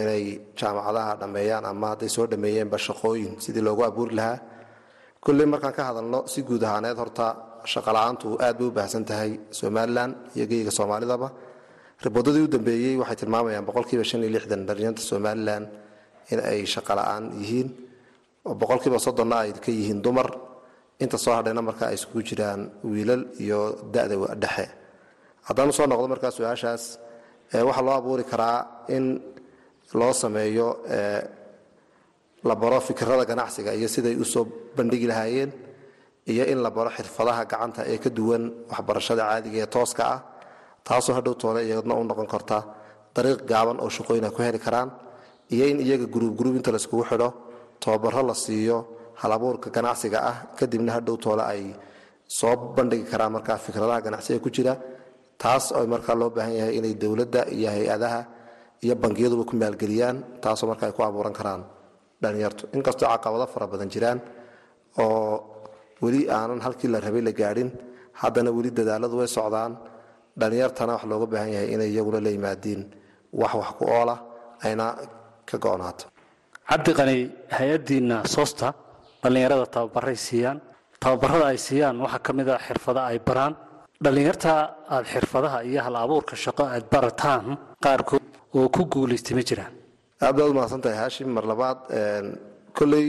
inay 0.00 0.24
jaamacadaha 0.58 1.12
dhammeeyaan 1.20 1.64
ama 1.72 1.86
hadday 1.92 2.08
soo 2.16 2.26
dhameeyeenba 2.26 2.78
shaqooyin 2.86 3.32
sidii 3.44 3.62
loogu 3.68 3.82
abuuri 3.88 4.14
lahaa. 4.18 4.38
Kulley 5.24 5.46
markaan 5.52 5.74
ka 5.78 5.82
hadalno 5.88 6.26
si 6.32 6.42
guud 6.48 6.62
ahaaneed 6.68 6.96
horta 7.02 7.26
shaqala-aantu 7.72 8.28
aad 8.46 8.56
bay 8.58 8.66
u 8.66 8.70
baahsan 8.78 9.04
tahay 9.04 9.30
somalilan 9.60 10.10
iyo 10.36 10.46
geyga 10.50 10.70
soomaalidaba 10.78 11.28
riboodadii 12.04 12.44
u 12.46 12.48
dambeeyey 12.54 12.94
waxay 13.00 13.16
tilmaamayaan 13.22 13.64
boqolkiiba 13.68 14.04
shan 14.10 14.22
iyo 14.24 14.30
lixdan 14.36 14.60
dhalinyarta 14.68 15.02
somalilan 15.10 15.64
in 16.32 16.38
ay 16.50 16.60
shaqala-aan 16.74 17.24
yihiin 17.40 17.68
oo 18.48 18.54
boqolkiiba 18.62 18.98
soddonna 19.06 19.36
ay 19.44 19.50
ka 19.64 19.70
yihiin 19.78 20.00
dumar. 20.06 20.28
Inta 21.02 21.16
soo 21.24 21.34
hadhayna 21.38 21.62
marka 21.68 21.84
ay 21.90 21.94
isugu 21.98 22.20
jiraan 22.28 22.60
wiilal 22.92 23.22
iyo 23.44 23.60
da-da 23.94 24.16
dhexe. 24.42 24.66
Haddaan 25.46 25.68
u 25.70 25.72
soo 25.78 25.86
noqdo 25.90 26.06
markaa 26.14 26.30
su'aashaas 26.36 26.84
waxaa 27.68 27.84
loo 27.86 27.94
abuuri 28.00 28.24
karaa 28.32 28.58
in 28.96 29.04
loo 30.00 30.12
sameeyo 30.22 30.68
la 32.48 32.54
baro 32.54 32.78
fikirada 32.80 33.24
ganacsiga 33.30 33.70
iyo 33.78 33.88
siday 33.94 34.14
u 34.22 34.24
soo 34.24 34.44
bandhigi 34.76 35.06
lahaayeen 35.10 35.50
iyo 36.32 36.44
in 36.52 36.58
la 36.64 36.70
baro 36.70 36.90
xirfadaha 36.96 37.42
gacanta 37.50 37.80
ee 37.92 37.98
ka 38.04 38.10
duwan 38.10 38.42
waxbarashada 38.70 39.22
caadiga 39.30 39.58
ee 39.64 39.70
tooska 39.76 40.02
ah 40.14 40.18
taasoo 40.88 41.14
hadhow 41.18 41.34
toole 41.42 41.60
iyadna 41.68 41.94
u 42.00 42.02
noqon 42.10 42.28
karta 42.34 42.58
dariiq 43.14 43.40
gaaban 43.50 43.76
oo 43.84 43.88
shaqooyina 43.96 44.28
ku 44.36 44.40
heli 44.46 44.58
karaan. 44.66 44.88
Iyo 45.54 45.64
in 45.72 45.78
iyaga 45.86 46.06
guruub 46.14 46.34
guruub 46.38 46.54
inta 46.58 46.70
laiskugu 46.74 47.04
xidho 47.10 47.28
tababaro 47.82 48.22
la 48.30 48.34
siiyo 48.44 48.76
halabuurka 49.20 49.68
ganacsiga 49.76 50.18
ah 50.30 50.36
kadibna 50.58 50.90
hadhow 50.96 51.16
toole 51.24 51.42
ay 51.52 51.62
soo 52.38 52.54
bandhigi 52.76 53.04
karaan 53.12 53.32
markaa 53.36 53.58
fikradaha 53.64 54.00
ganacsiga 54.06 54.38
ku 54.44 54.48
jira. 54.56 54.74
Taas 55.42 55.64
oo 55.76 55.84
markaa 55.94 56.14
loo 56.20 56.30
baahan 56.36 56.54
yahay 56.60 56.74
inay 56.78 56.94
dowladda 57.02 57.40
iyo 57.56 57.68
hay'adaha 57.74 58.20
iyo 58.84 58.94
bangiyaduba 59.02 59.44
ku 59.48 59.54
maalgeliyaan 59.60 60.16
taasoo 60.42 60.66
marka 60.70 60.84
ay 60.88 60.92
ku 60.96 61.02
abuuran 61.08 61.34
karaan 61.38 61.62
dhalinyartu 62.22 62.62
inkastoo 62.76 63.08
caqabado 63.12 63.46
fara 63.52 63.66
badan 63.72 63.88
jiraan 63.94 64.18
oo 65.02 65.32
weli 66.02 66.20
aanan 66.36 66.60
halkii 66.64 66.88
la 66.94 66.98
rabay 67.06 67.22
la 67.28 67.32
gaadhin 67.40 67.70
haddana 68.20 68.50
weli 68.56 68.70
dadaaladu 68.78 69.14
way 69.20 69.28
socdaan 69.36 69.72
dhalinyartana 70.40 70.92
wax 70.96 71.04
looga 71.10 71.26
baahan 71.32 71.50
yahay 71.56 71.68
inay 71.74 71.90
iyaguna 71.94 72.18
la 72.26 72.30
yimaadiin 72.36 72.80
wax 73.40 73.52
wax 73.60 73.70
ku 73.78 73.84
oola 73.98 74.14
ayna 74.66 74.86
ka 75.48 75.56
go-naato 75.64 76.04
cabdiqani 76.70 77.16
hay'addiinna 77.58 78.16
soosta 78.34 78.66
dhallinyarada 79.22 79.66
tababaray 79.74 80.16
siiyaan 80.26 80.58
tababarada 81.02 81.44
ay 81.52 81.58
siiyaan 81.66 81.96
waxaa 82.04 82.22
ka 82.26 82.30
mid 82.38 82.48
a 82.48 82.56
xirfada 82.66 83.00
ay 83.10 83.18
baraan. 83.28 83.54
Dhallinyarta 84.04 84.52
aad 84.94 85.04
xirfadaha 85.12 85.58
iyo 85.68 85.80
hal 85.86 85.96
abuurka 86.04 86.34
shaqo 86.44 86.62
aad 86.74 86.84
barataan 86.94 87.44
qaarkood 87.84 88.24
oo 88.58 88.68
ku 88.74 88.82
guulaystay 88.92 89.34
ma 89.38 89.42
jiraan. 89.48 89.72
Aad 90.24 90.34
baad 90.38 90.50
umahadsan 90.54 90.80
tahay 90.84 90.98
haashim. 91.02 91.28
Mar 91.36 91.44
labaad 91.52 91.78
kolley 92.78 93.08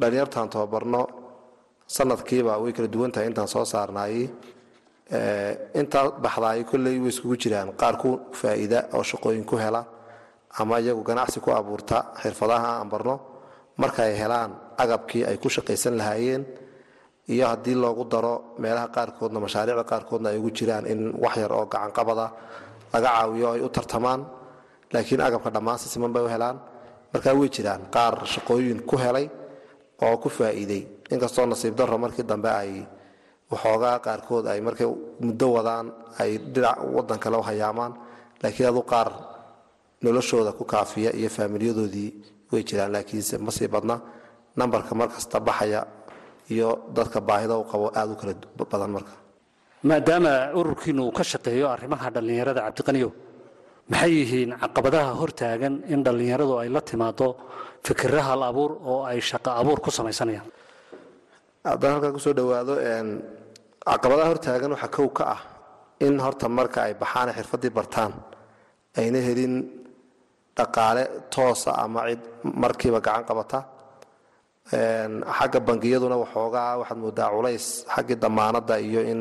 dhalinyartaan 0.00 0.48
tababarno 0.54 1.02
sanadkiiba 1.96 2.52
way 2.62 2.72
kala 2.76 2.88
duwan 2.94 3.10
tahay 3.14 3.26
intaan 3.30 3.48
soo 3.54 3.64
saarnaayey 3.72 4.24
intaa 5.80 6.10
baxdaay 6.24 6.64
kolley 6.64 6.98
way 7.00 7.08
iskugu 7.08 7.36
jiraan. 7.42 7.72
Qaar 7.80 7.96
ku 7.96 8.10
faa'iida 8.32 8.88
oo 8.92 9.02
shaqooyin 9.02 9.44
ku 9.44 9.56
hela 9.56 9.84
ama 10.58 10.80
iyagu 10.80 11.02
ganacsi 11.02 11.40
ku 11.40 11.50
abuurta 11.50 12.12
xirfadaha 12.22 12.78
aan 12.80 12.88
barno. 12.88 13.16
Marka 13.78 14.02
ay 14.02 14.14
helaan 14.18 14.50
agabkii 14.76 15.24
ay 15.24 15.36
ku 15.38 15.48
shaqaysan 15.48 15.96
lahaayeen 15.96 16.42
iyo 17.28 17.46
haddii 17.46 17.74
loogu 17.74 18.04
daro 18.04 18.54
meelaha 18.58 18.88
qaarkoodna 18.88 19.38
mashaariicda 19.40 19.84
qaarkoodna 19.84 20.28
ay 20.30 20.38
ugu 20.38 20.50
jiraan 20.50 20.84
in 20.86 21.00
wax 21.22 21.36
yar 21.36 21.52
oo 21.52 21.66
gacanqabada 21.66 22.26
laga 22.92 23.08
caawiyo 23.08 23.48
ay 23.52 23.60
u 23.60 23.68
tartamaan. 23.68 24.20
Laakiin 24.92 25.20
agabka 25.20 25.50
dhammaan 25.50 25.78
si 25.78 25.88
siman 25.88 26.12
bay 26.12 26.22
u 26.24 26.28
helaan. 26.28 26.56
Markaa 27.12 27.34
way 27.34 27.48
jiraan. 27.48 27.88
Qaar 27.94 28.26
shaqooyin 28.26 28.80
ku 28.84 28.96
helay 28.96 29.30
oo 30.04 30.16
ku 30.18 30.28
faa'iiday. 30.28 30.82
Inkastoo 31.10 31.46
nasiib 31.46 31.74
darro 31.76 31.96
markii 31.98 32.24
dambe 32.24 32.48
ay 32.50 32.86
waxoogaa 33.52 33.96
qaarkood 34.06 34.44
ay 34.52 34.60
markay 34.66 34.86
muddo 35.26 35.46
wadaan 35.56 35.86
ay 36.22 36.30
dhinac 36.54 36.78
wadan 36.96 37.18
kale 37.24 37.38
hayaamaan 37.48 37.92
laakiin 38.42 38.68
adu 38.70 38.82
qaar 38.92 39.08
noloshooda 40.04 40.52
ku 40.58 40.64
kaafiya 40.72 41.10
iyo 41.18 41.28
faamilyadoodii 41.36 42.10
way 42.52 42.62
jiraan. 42.68 42.92
Laakiinse 42.94 43.34
ma 43.38 43.50
sii 43.56 43.68
badna 43.74 43.96
nambarka 44.58 44.92
markasta 45.00 45.40
baxaya 45.40 45.80
iyo 46.54 46.68
dadka 46.96 47.18
baahida 47.28 47.54
u 47.58 47.64
qabo 47.70 47.86
aada 47.98 48.12
u 48.12 48.16
kala 48.20 48.32
badan 48.72 48.90
marka. 48.96 49.14
Maadaama 49.88 50.32
ururkiinu 50.58 51.02
uu 51.06 51.12
ka 51.18 51.22
shaqeeyo 51.32 51.66
arrimaha 51.74 52.10
dhallinyarada 52.14 52.60
cabdiqaniyow 52.66 53.10
maxay 53.90 54.12
yihiin 54.20 54.50
caqabadaha 54.62 55.12
hortaagan 55.20 55.74
in 55.92 56.00
dhallinyaradu 56.06 56.54
ay 56.62 56.68
la 56.74 56.80
timaado 56.80 57.28
fikira 57.86 58.20
hal 58.28 58.42
abuur 58.50 58.72
oo 58.90 59.00
ay 59.10 59.20
shaqo 59.30 59.50
abuur 59.60 59.78
ku 59.84 59.90
samaysanayaan 59.98 60.48
haddaan 61.70 61.92
halkaa 61.94 62.12
ku 62.16 62.20
soo 62.24 62.34
dhowaado 62.38 62.74
caqabadaha 63.88 64.28
hortaagan 64.32 64.70
waxaa 64.74 64.94
kow 64.96 65.08
ka 65.18 65.24
ah 65.34 65.40
in 66.06 66.14
horta 66.24 66.46
marka 66.58 66.78
ay 66.86 66.94
baxaan 67.02 67.28
xirfadii 67.36 67.72
bartaan 67.78 68.12
ayna 69.00 69.18
helin 69.26 69.54
dhaqaale 70.56 71.02
toosa 71.34 71.70
ama 71.84 72.00
cid 72.10 72.22
markiiba 72.62 72.98
gacan 73.06 73.24
qabata. 73.28 73.58
Xagga 75.38 75.58
bangiyaduna 75.68 76.16
waxoogaa 76.22 76.78
waxaad 76.80 76.98
moodaa 77.04 77.30
culays 77.34 77.66
xaggii 77.94 78.16
damaanadda 78.22 78.74
iyo 78.88 79.00
in 79.12 79.20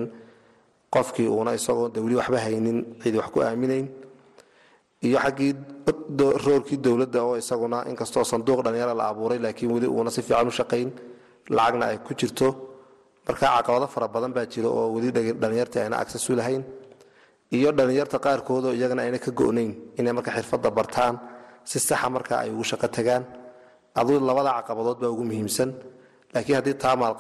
qofkii 0.94 1.28
uuna 1.36 1.52
isagoo 1.60 1.88
de 1.94 2.00
weli 2.04 2.16
waxba 2.20 2.38
haynin 2.46 2.78
cidi 3.02 3.18
wax 3.22 3.30
ku 3.34 3.40
aaminayn. 3.42 3.86
Iyo 5.08 5.18
xaggii 5.26 5.52
roorkii 6.46 6.78
dowladda 6.86 7.20
oo 7.28 7.36
isaguna 7.42 7.78
inkastoo 7.92 8.24
sanduuq 8.32 8.60
dhalinyara 8.66 8.94
la 9.00 9.06
abuuray 9.12 9.40
laakiin 9.46 9.72
weli 9.76 9.88
uuna 9.96 10.10
si 10.16 10.22
fiican 10.28 10.48
u 10.52 10.54
shaqayn 10.60 10.90
lacagna 11.56 11.86
ay 11.92 11.98
ku 12.06 12.12
jirto. 12.20 12.48
Marka 13.28 13.46
caqabado 13.56 13.88
fara 13.94 14.08
badan 14.16 14.32
baa 14.36 14.46
jira 14.52 14.70
oo 14.78 14.86
weli 14.96 15.10
dhalinyartii 15.42 15.82
ayna 15.86 15.98
agsas 16.04 16.26
u 16.30 16.36
lahayn. 16.40 16.64
Iyo 17.56 17.70
dhalinyarta 17.78 18.18
qaarkoodoo 18.26 18.74
iyagana 18.78 19.02
ayna 19.06 19.20
ka 19.26 19.32
go'nayn 19.40 19.72
inay 20.00 20.14
marka 20.18 20.32
xirfadda 20.38 20.70
bartaan 20.78 21.16
si 21.70 21.78
saxa 21.80 22.08
marka 22.16 22.34
ay 22.44 22.50
ugu 22.56 22.64
shaqo 22.72 22.88
tagaan. 22.98 23.24
Aduu 24.00 24.20
labada 24.30 24.52
caqabadood 24.58 24.98
baa 25.02 25.10
ugu 25.16 25.24
muhiimsan. 25.30 25.70
Laakiin 26.34 26.56
haddii 26.60 26.76
taamaal 26.84 27.14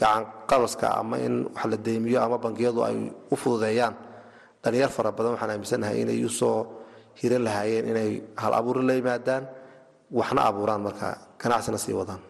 gacan 0.00 0.22
qabaska 0.50 0.86
ama 1.00 1.16
in 1.26 1.34
wax 1.54 1.64
la 1.72 1.76
deymiyo 1.86 2.18
ama 2.26 2.36
bangiyadu 2.44 2.80
ay 2.88 2.96
u 3.32 3.36
fududeeyaan 3.42 3.94
dhalinyar 4.62 4.90
fara 4.96 5.10
badan 5.16 5.32
waxaan 5.34 5.50
aaminsanahay 5.54 5.96
inay 6.02 6.18
u 6.24 6.28
soo 6.40 6.56
hiran 7.20 7.42
lahaayeen 7.46 7.84
inay 7.92 8.10
hal 8.42 8.52
abuuri 8.58 8.82
la 8.88 8.94
yimaadaan 8.98 9.44
waxna 10.18 10.40
abuuraan 10.50 10.80
marka 10.86 11.08
ganacsina 11.42 11.78
sii 11.84 11.94
wadaan 12.00 12.20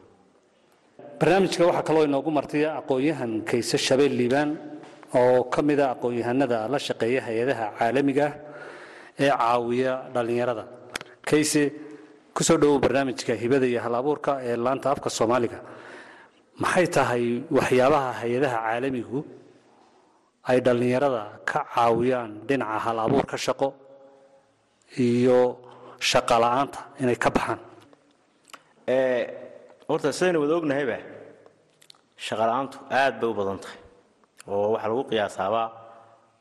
barnaamijka 1.20 1.62
waxaa 1.68 1.82
kaloo 1.88 2.04
inoogu 2.08 2.30
martaya 2.38 2.68
aqoon-yahan 2.80 3.32
kayse 3.48 3.76
shabeel 3.86 4.12
liibaan 4.20 4.50
oo 5.20 5.44
ka 5.52 5.60
mida 5.68 5.84
aqoon-yahanada 5.94 6.58
la 6.72 6.78
shaqeeya 6.86 7.20
hay'adaha 7.26 7.64
caalamiga 7.78 8.26
ah 8.28 8.34
ee 9.24 9.30
caawiya 9.40 9.92
dhallinyarada. 10.14 10.64
Kayse 11.28 11.62
ku 12.34 12.42
soo 12.48 12.56
dhowow 12.62 12.78
barnaamijka 12.84 13.32
hibada 13.42 13.66
iyo 13.66 13.80
hal 13.84 13.94
abuurka 14.00 14.32
ee 14.48 14.56
laanta 14.64 14.90
afka 14.94 15.08
soomaaliga. 15.18 15.58
Maxay 16.62 16.86
tahay 16.96 17.24
waxyaabaha 17.56 18.10
hay'adaha 18.20 18.56
caalamigu 18.66 19.20
ay 20.50 20.58
dhallinyarada 20.66 21.22
ka 21.50 21.60
caawiyaan 21.74 22.30
dhinaca 22.48 22.78
hal 22.84 22.98
abuurka 23.06 23.36
shaqo 23.46 23.68
iyo 25.06 25.38
shaqo 26.10 26.34
la'aanta 26.44 26.80
inay 27.02 27.16
ka 27.24 27.30
baxaan 27.36 27.60
horta 29.88 30.10
sidaynu 30.18 30.38
wada 30.42 30.54
ognahayba 30.60 30.98
shaqa 32.26 32.44
la'aantu 32.50 32.76
aad 33.00 33.14
bay 33.20 33.28
u 33.32 33.34
badan 33.40 33.58
tahay 33.64 33.78
oo 34.52 34.66
waxaa 34.74 34.88
lagu 34.92 35.02
qiyaasaabaa 35.10 35.66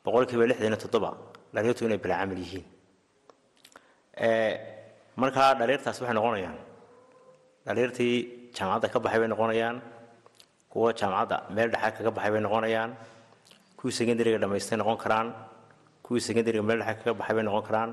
boqolkiiba 0.04 0.44
lixdan 0.50 0.72
iyo 0.72 0.78
toddoba 0.84 1.10
inay 1.86 1.98
bilaacamal 2.04 2.38
yihiin. 2.44 2.64
Markaa 5.22 5.50
dhalinyartaas 5.58 5.98
waxay 6.00 6.14
noqonayaan 6.18 6.56
dhalinyartii 7.66 8.14
jaamacadda 8.56 8.88
ka 8.94 8.98
baxay 9.04 9.18
bay 9.22 9.28
noqonayaan 9.34 9.76
kuwa 10.72 10.88
jaamacadda 11.00 11.36
meel 11.56 11.68
dhexa 11.74 11.90
kaga 11.96 12.10
baxay 12.16 12.30
bay 12.34 12.42
noqonayaan 12.46 12.90
kuwii 13.78 13.94
secondariga 13.98 14.38
dhammaystay 14.42 14.76
noqon 14.82 14.96
karaan 15.04 15.28
kuwii 16.04 16.22
secondariga 16.26 16.62
meel 16.68 16.78
dhexe 16.82 17.00
kaga 17.04 17.14
baxay 17.20 17.34
bay 17.36 17.44
noqon 17.48 17.64
karaan 17.68 17.90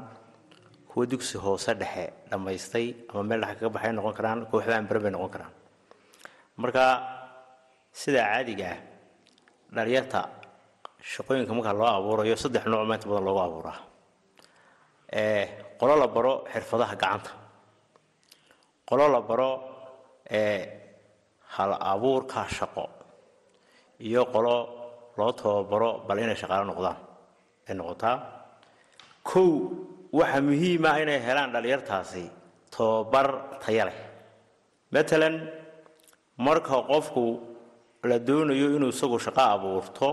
kuwa 0.96 1.04
dugsi 1.12 1.36
hoose 1.38 1.76
dhexe 1.76 2.06
dhammaystay 2.32 2.88
ama 3.12 3.24
meel 3.28 3.42
dhexe 3.44 3.60
kaga 3.60 3.70
baxay 3.76 3.92
noqon 3.92 4.14
karaan 4.16 4.40
kuwa 4.48 4.60
waxba 4.64 4.74
aan 4.80 4.88
baran 4.88 5.02
bay 5.04 5.12
noqon 5.12 5.32
karaan. 5.36 5.54
Marka 6.56 6.86
sidaa 7.92 8.28
caadiga 8.32 8.68
ah 8.72 8.80
dhalinyarta 9.76 10.20
shaqooyinka 11.12 11.52
marka 11.58 11.74
loo 11.76 11.90
abuurayo 11.98 12.36
saddex 12.40 12.64
nooc 12.72 12.88
maanta 12.88 13.06
badan 13.12 13.24
loogu 13.28 13.42
abuuraa. 13.48 13.80
Qolo 15.80 15.94
la 16.00 16.08
baro 16.08 16.34
xirfadaha 16.52 16.96
gacanta. 16.96 17.32
Qolo 18.88 19.06
la 19.12 19.20
baro 19.20 19.50
hal 21.56 21.72
abuurka 21.92 22.48
shaqo. 22.58 22.86
Iyo 24.00 24.22
qolo 24.32 24.56
loo 25.18 25.32
tababaro 25.36 25.90
bal 26.08 26.20
inay 26.24 26.40
shaqaalo 26.40 26.66
noqdaan. 26.72 26.98
Ay 27.68 27.76
noqotaa 27.76 28.16
kow 29.28 29.52
waxa 30.20 30.40
muhiima 30.48 30.92
inay 31.04 31.20
helaan 31.28 31.50
dhalinyartaasi 31.56 32.24
tababar 32.76 33.28
taya 33.64 33.84
leh. 33.90 34.00
Matalan 34.94 35.36
marka 36.46 36.78
qofku 36.92 37.24
la 38.10 38.18
doonayo 38.28 38.68
inuu 38.78 38.92
isagu 38.96 39.18
shaqo 39.26 39.44
abuurto 39.56 40.10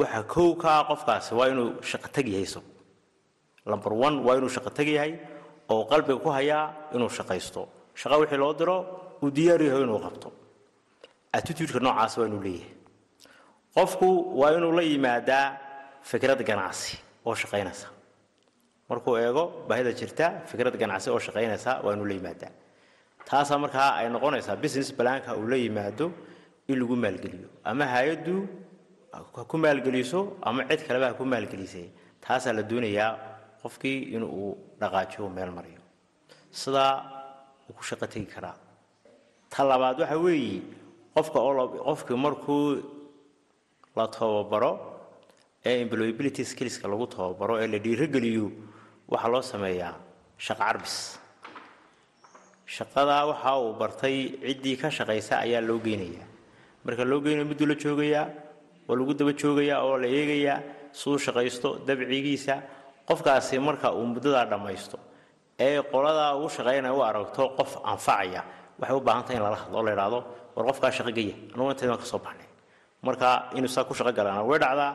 waxa 0.00 0.20
kow 0.32 0.50
ka 0.62 0.68
ah 0.78 0.84
qofkaasi 0.90 1.30
waa 1.38 1.48
inuu 1.52 1.68
shaqo 1.90 2.08
tag 2.14 2.26
yahay 2.32 2.46
isagu 2.48 2.70
number 3.72 3.92
one 4.06 4.16
waa 4.26 4.36
inuu 4.38 4.50
shaqo 4.56 4.70
tag 4.78 4.88
yahay 4.96 5.12
oo 5.72 5.82
qalbiga 5.90 6.18
ku 6.24 6.28
hayaa 6.38 6.64
inuu 6.96 7.10
shaqaysto. 7.18 7.62
Shaqa 8.00 8.16
wixii 8.20 8.40
loo 8.42 8.52
diro 8.60 8.76
uu 9.22 9.30
diyaar 9.36 9.60
yahay 9.68 9.82
inuu 9.86 10.00
qabto. 10.06 10.28
Attitudeka 11.36 11.78
noocaas 11.84 12.12
waa 12.18 12.26
inuu 12.30 12.42
leeyahay. 12.46 12.72
Qofku 13.76 14.08
waa 14.40 14.50
inuu 14.58 14.72
la 14.78 14.82
yimaadaa 14.90 15.46
fikrad 16.10 16.40
ganacsi 16.48 16.96
oo 17.26 17.34
shaqaynaysa 17.42 17.86
markuu 18.90 19.14
eego 19.24 19.42
baahida 19.68 19.92
jirta 20.00 20.26
fikrad 20.50 20.74
ganacsi 20.82 21.08
oo 21.14 21.18
shaqaynaysa 21.26 21.72
waa 21.84 21.92
inuu 21.96 22.06
la 22.10 22.14
yimaadaa. 22.18 22.52
Taasaa 23.28 23.58
markaa 23.64 23.88
ay 24.00 24.06
noqonaysaa 24.14 24.56
business 24.64 24.88
balaanka 24.98 25.30
uu 25.40 25.46
la 25.52 25.56
yimaado 25.64 26.06
in 26.70 26.76
lagu 26.80 26.96
maalgeliyo. 27.04 27.48
Ama 27.70 27.84
hay'addu 27.94 28.34
ha 29.12 29.44
ku 29.50 29.56
maalgeliso 29.64 30.20
ama 30.42 30.64
cid 30.70 30.80
kaleba 30.88 31.06
ha 31.10 31.14
ku 31.20 31.24
maalgelisay 31.32 31.86
taasaa 32.24 32.52
la 32.58 32.62
doonayaa 32.70 33.10
qofkii 33.62 33.98
in 34.16 34.22
uu 34.24 34.50
dhaqaajiyo 34.80 35.28
meel 35.36 35.50
mariyo. 35.58 35.80
Sidaa 36.62 36.92
uu 37.68 37.72
ku 37.78 37.82
shaqo 37.88 38.06
tegi 38.12 38.26
karaa. 38.34 38.56
Ta 39.52 39.60
labaad 39.70 39.96
waxa 40.02 40.18
weeye 40.26 40.62
qofka 41.14 41.38
qofkii 41.88 42.18
markuu 42.26 42.64
la 43.96 44.06
tababaro 44.16 44.72
ee 45.68 45.74
employability 45.84 46.42
skillska 46.50 46.88
lagu 46.92 47.06
tababaro 47.14 47.54
ee 47.62 47.66
la 47.72 47.78
dhiirogeliyo 47.84 48.46
waxaa 49.12 49.30
loo 49.32 49.42
sameeyaa 49.52 49.94
shaqo 50.44 50.60
carbis. 50.64 50.94
Shaqadaa 52.76 53.24
waxa 53.30 53.52
uu 53.62 53.72
bartay 53.80 54.16
ciddii 54.46 54.76
ka 54.80 54.88
shaqaysa 54.96 55.34
ayaa 55.44 55.60
loo 55.68 55.78
geynayaa. 55.86 56.26
Marka 56.84 57.04
loo 57.10 57.20
geynayo 57.24 57.44
miduu 57.50 57.66
la 57.70 57.74
joogayaa 57.82 58.26
oo 58.88 58.94
lagu 58.98 59.12
daba 59.18 59.32
joogayaa 59.40 59.80
oo 59.86 59.96
la 60.02 60.06
eegayaa 60.06 60.58
suu 61.00 61.18
shaqaysto 61.24 61.68
dabcigiisa 61.86 62.54
qofkaasi 63.08 63.58
marka 63.58 63.88
uu 63.98 64.06
muddadaa 64.12 64.46
dhammaysto 64.50 64.96
ee 65.66 65.82
qoladaa 65.92 66.30
ugu 66.38 66.48
shaqaynaya 66.56 66.94
u 66.94 67.00
aragto 67.08 67.42
qof 67.58 67.70
anfacaya 67.92 68.42
waxay 68.80 68.96
u 68.96 69.00
baahan 69.06 69.22
tahay 69.26 69.36
in 69.38 69.42
lala 69.44 69.56
hadlo 69.62 69.76
oo 69.78 69.84
la 69.86 69.92
idhaahdo 69.96 70.18
war 70.56 70.64
qofkaa 70.70 70.90
shaqo 70.96 71.10
geya 71.18 71.34
anugu 71.54 71.70
intaydan 71.74 71.98
ka 71.98 72.06
soo 72.12 72.18
baxnay. 72.26 72.46
Marka 73.06 73.28
inuu 73.58 73.68
saa 73.74 73.84
ku 73.88 73.94
shaqo 73.98 74.12
galaana 74.18 74.42
way 74.50 74.58
dhacdaa 74.64 74.92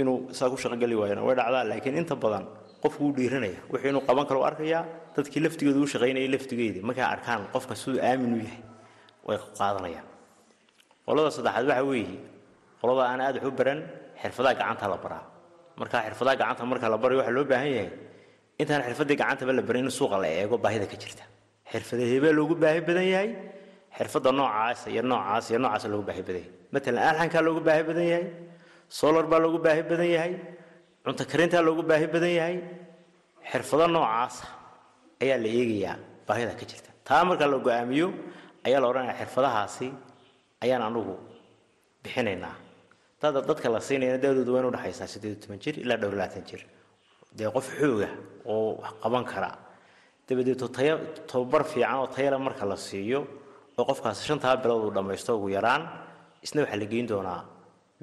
inuu 0.00 0.16
saa 0.38 0.48
ku 0.52 0.56
shaqo 0.56 0.76
gali 0.82 0.94
waayana 1.00 1.22
way 1.26 1.34
dhacdaa 1.38 1.64
laakiin 1.70 1.96
inta 2.02 2.14
badan 2.16 2.44
qofku 2.82 3.00
wuu 3.04 3.12
dhiiranaya 3.18 3.60
wixii 3.72 3.90
inuu 3.92 4.02
qaban 4.08 4.24
karo 4.28 4.38
u 4.42 4.44
arkayaa 4.50 4.82
dadkii 5.16 5.40
laftigooda 5.44 5.78
u 5.84 5.86
shaqaynayay 5.92 6.28
laftigeedii. 6.34 6.82
Markay 6.88 7.04
arkaan 7.14 7.40
qofka 7.54 7.74
siduu 7.80 8.00
aamin 8.08 8.32
u 8.34 8.38
yahay 8.46 8.60
way 9.28 9.36
qaadanayaan. 9.58 10.06
Qolada 11.06 11.30
saddexaad 11.36 11.66
waxa 11.70 11.84
weeye 11.90 12.18
qolada 12.80 13.02
aan 13.10 13.20
aad 13.26 13.36
wax 13.36 13.46
u 13.50 13.52
baran 13.60 13.80
xirfadaha 14.22 14.54
gacanta 14.60 14.86
la 14.92 14.96
baraa. 15.04 15.24
Marka 15.80 15.96
xirfadaha 16.06 16.34
gacanta 16.40 16.62
marka 16.72 16.86
la 16.92 16.98
barayo 17.02 17.18
waxaa 17.20 17.36
loo 17.38 17.44
baahan 17.52 17.70
yahay 17.76 17.90
intaan 18.60 18.82
xirfadii 18.86 19.16
gacantaba 19.22 19.52
la 19.58 19.62
barin 19.68 19.84
in 19.84 19.90
suuqa 19.98 20.16
la 20.22 20.28
eego 20.40 20.56
baahida 20.64 20.86
ka 20.92 20.96
jirta. 21.02 21.24
Xirfadahebee 21.72 22.32
loogu 22.38 22.54
baahi 22.62 22.80
badan 22.88 23.06
yahay 23.14 23.30
xirfadda 23.98 24.30
noocaas 24.38 24.80
iyo 24.92 25.02
noocaas 25.10 25.44
iyo 25.50 25.58
noocaas 25.62 25.84
loogu 25.92 26.04
baahi 26.08 26.22
badan 26.28 26.40
yahay. 26.42 26.52
Matalan 26.74 27.02
alxankaa 27.10 27.42
loogu 27.46 27.60
baahi 27.68 27.82
badan 27.88 28.06
yahay 28.12 28.26
solar 28.98 29.24
baa 29.30 29.40
loogu 29.44 29.58
baahi 29.66 29.82
badan 29.90 30.08
yahay 30.16 30.32
cunto 31.08 31.24
karintaa 31.32 31.62
loogu 31.66 31.82
baahi 31.90 32.06
badan 32.14 32.32
yahay. 32.38 32.56
Xirfado 33.50 33.86
noocaasa 33.94 34.44
ayaa 35.22 35.38
la 35.44 35.48
eegayaa 35.58 35.96
baahida 36.28 36.52
ka 36.60 36.64
jirta. 36.70 36.90
Taa 37.06 37.24
marka 37.28 37.44
la 37.52 37.56
go'aamiyo 37.66 38.08
ayaa 38.66 38.80
la 38.82 38.86
odhanaya 38.90 39.14
xirfadahaasi 39.20 39.86
ayaan 40.64 40.82
anugu 40.88 41.14
bixinaynaa. 42.02 42.54
Dada 43.22 43.40
dadka 43.48 43.68
la 43.74 43.80
siinayana 43.80 44.18
daadoodu 44.22 44.52
waa 44.54 44.70
dhexaysaa 44.74 45.08
siddeed 45.12 45.40
toban 45.42 45.58
jir 45.64 45.74
ilaa 45.82 45.96
dhowr 46.02 46.14
labaatan 46.20 46.44
jir. 46.48 46.60
Dee 47.38 47.48
qof 47.56 47.66
xooga 47.78 48.08
oo 48.52 48.76
wax 48.82 48.92
qaban 49.02 49.24
kara. 49.24 49.50
Dabadeeto 50.28 50.66
taya 50.76 50.94
tababar 51.30 51.62
fiican 51.64 51.94
oo 52.02 52.06
tayale 52.14 52.38
marka 52.46 52.64
la 52.70 52.76
siiyo 52.76 53.20
oo 53.78 53.84
qofkaasi 53.88 54.22
shantaa 54.28 54.56
bilood 54.62 54.82
uu 54.86 54.92
dhammaysto 54.96 55.30
ugu 55.38 55.48
yaraan 55.56 55.82
isna 56.44 56.60
waxaa 56.62 56.78
la 56.82 56.86
geyn 56.92 57.06
doonaa 57.10 57.40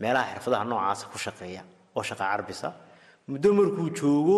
meelaha 0.02 0.26
xirfadaha 0.34 0.64
noocaasa 0.72 1.06
ku 1.12 1.18
shaqeeya 1.26 1.62
oo 1.96 2.04
shaqa 2.10 2.26
carbisa 2.32 2.70
muddo 3.32 3.50
markuu 3.60 3.88
joogo 4.00 4.38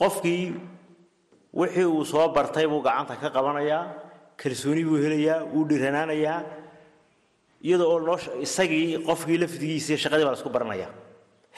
qofkii 0.00 0.44
wixii 1.60 1.84
uu 1.94 2.04
soo 2.04 2.28
bartay 2.36 2.66
buu 2.70 2.80
gacanta 2.86 3.14
ka 3.22 3.28
qabanayaa 3.36 3.82
kalsooni 4.40 4.82
buu 4.88 4.98
helayaa 5.04 5.38
wuu 5.52 5.64
dhiranaanayaa 5.70 6.38
iyada 7.66 7.84
oo 7.92 8.16
isagii 8.46 8.84
qofkii 9.08 9.38
lafdigiisii 9.42 9.96
shaqadii 10.02 10.24
baa 10.26 10.34
la 10.34 10.38
isku 10.40 10.50
baranaya 10.56 10.88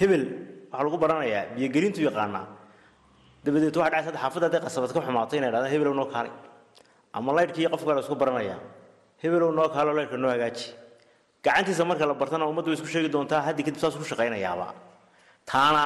hebel 0.01 0.23
waxaa 0.71 0.85
lagu 0.87 0.99
baranayaa 1.05 1.43
biyogelintu 1.57 2.01
yaqaanaa. 2.09 2.45
Dabadeed 3.45 3.77
waxa 3.77 3.91
dhacay 3.91 4.03
saddex 4.07 4.21
xaafadda 4.23 4.47
hadday 4.47 4.61
qasabad 4.67 4.91
ka 4.97 5.01
xumaatay 5.07 5.37
inay 5.41 5.51
dhahda 5.55 5.69
hebelow 5.75 5.95
noo 5.99 6.07
kaalay. 6.15 6.33
Ama 7.17 7.31
laydhkii 7.37 7.67
qofka 7.73 7.91
la 7.97 8.01
isku 8.05 8.15
baranayaa 8.23 8.59
hebelow 9.23 9.51
noo 9.59 9.69
kaalo 9.75 9.91
leerka 9.97 10.17
noo 10.23 10.31
hagaaji. 10.35 10.67
Gacantiisa 11.45 11.85
marka 11.91 12.05
la 12.11 12.15
bartana 12.21 12.45
ummaddu 12.51 12.69
way 12.71 12.77
isku 12.79 12.87
sheegi 12.93 13.09
doontaa 13.15 13.41
haddii 13.47 13.65
kadib 13.67 13.81
saas 13.83 13.95
ku 14.01 14.05
shaqaynayaaba. 14.11 14.67
Taana 15.51 15.83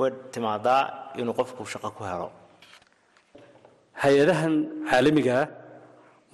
way 0.00 0.10
timaadaa 0.34 0.82
inuu 1.20 1.34
qofku 1.40 1.62
shaqo 1.72 1.90
ku 1.96 2.02
helo. 2.10 2.28
Hay'adahan 4.02 4.54
caalamigaa 4.90 5.44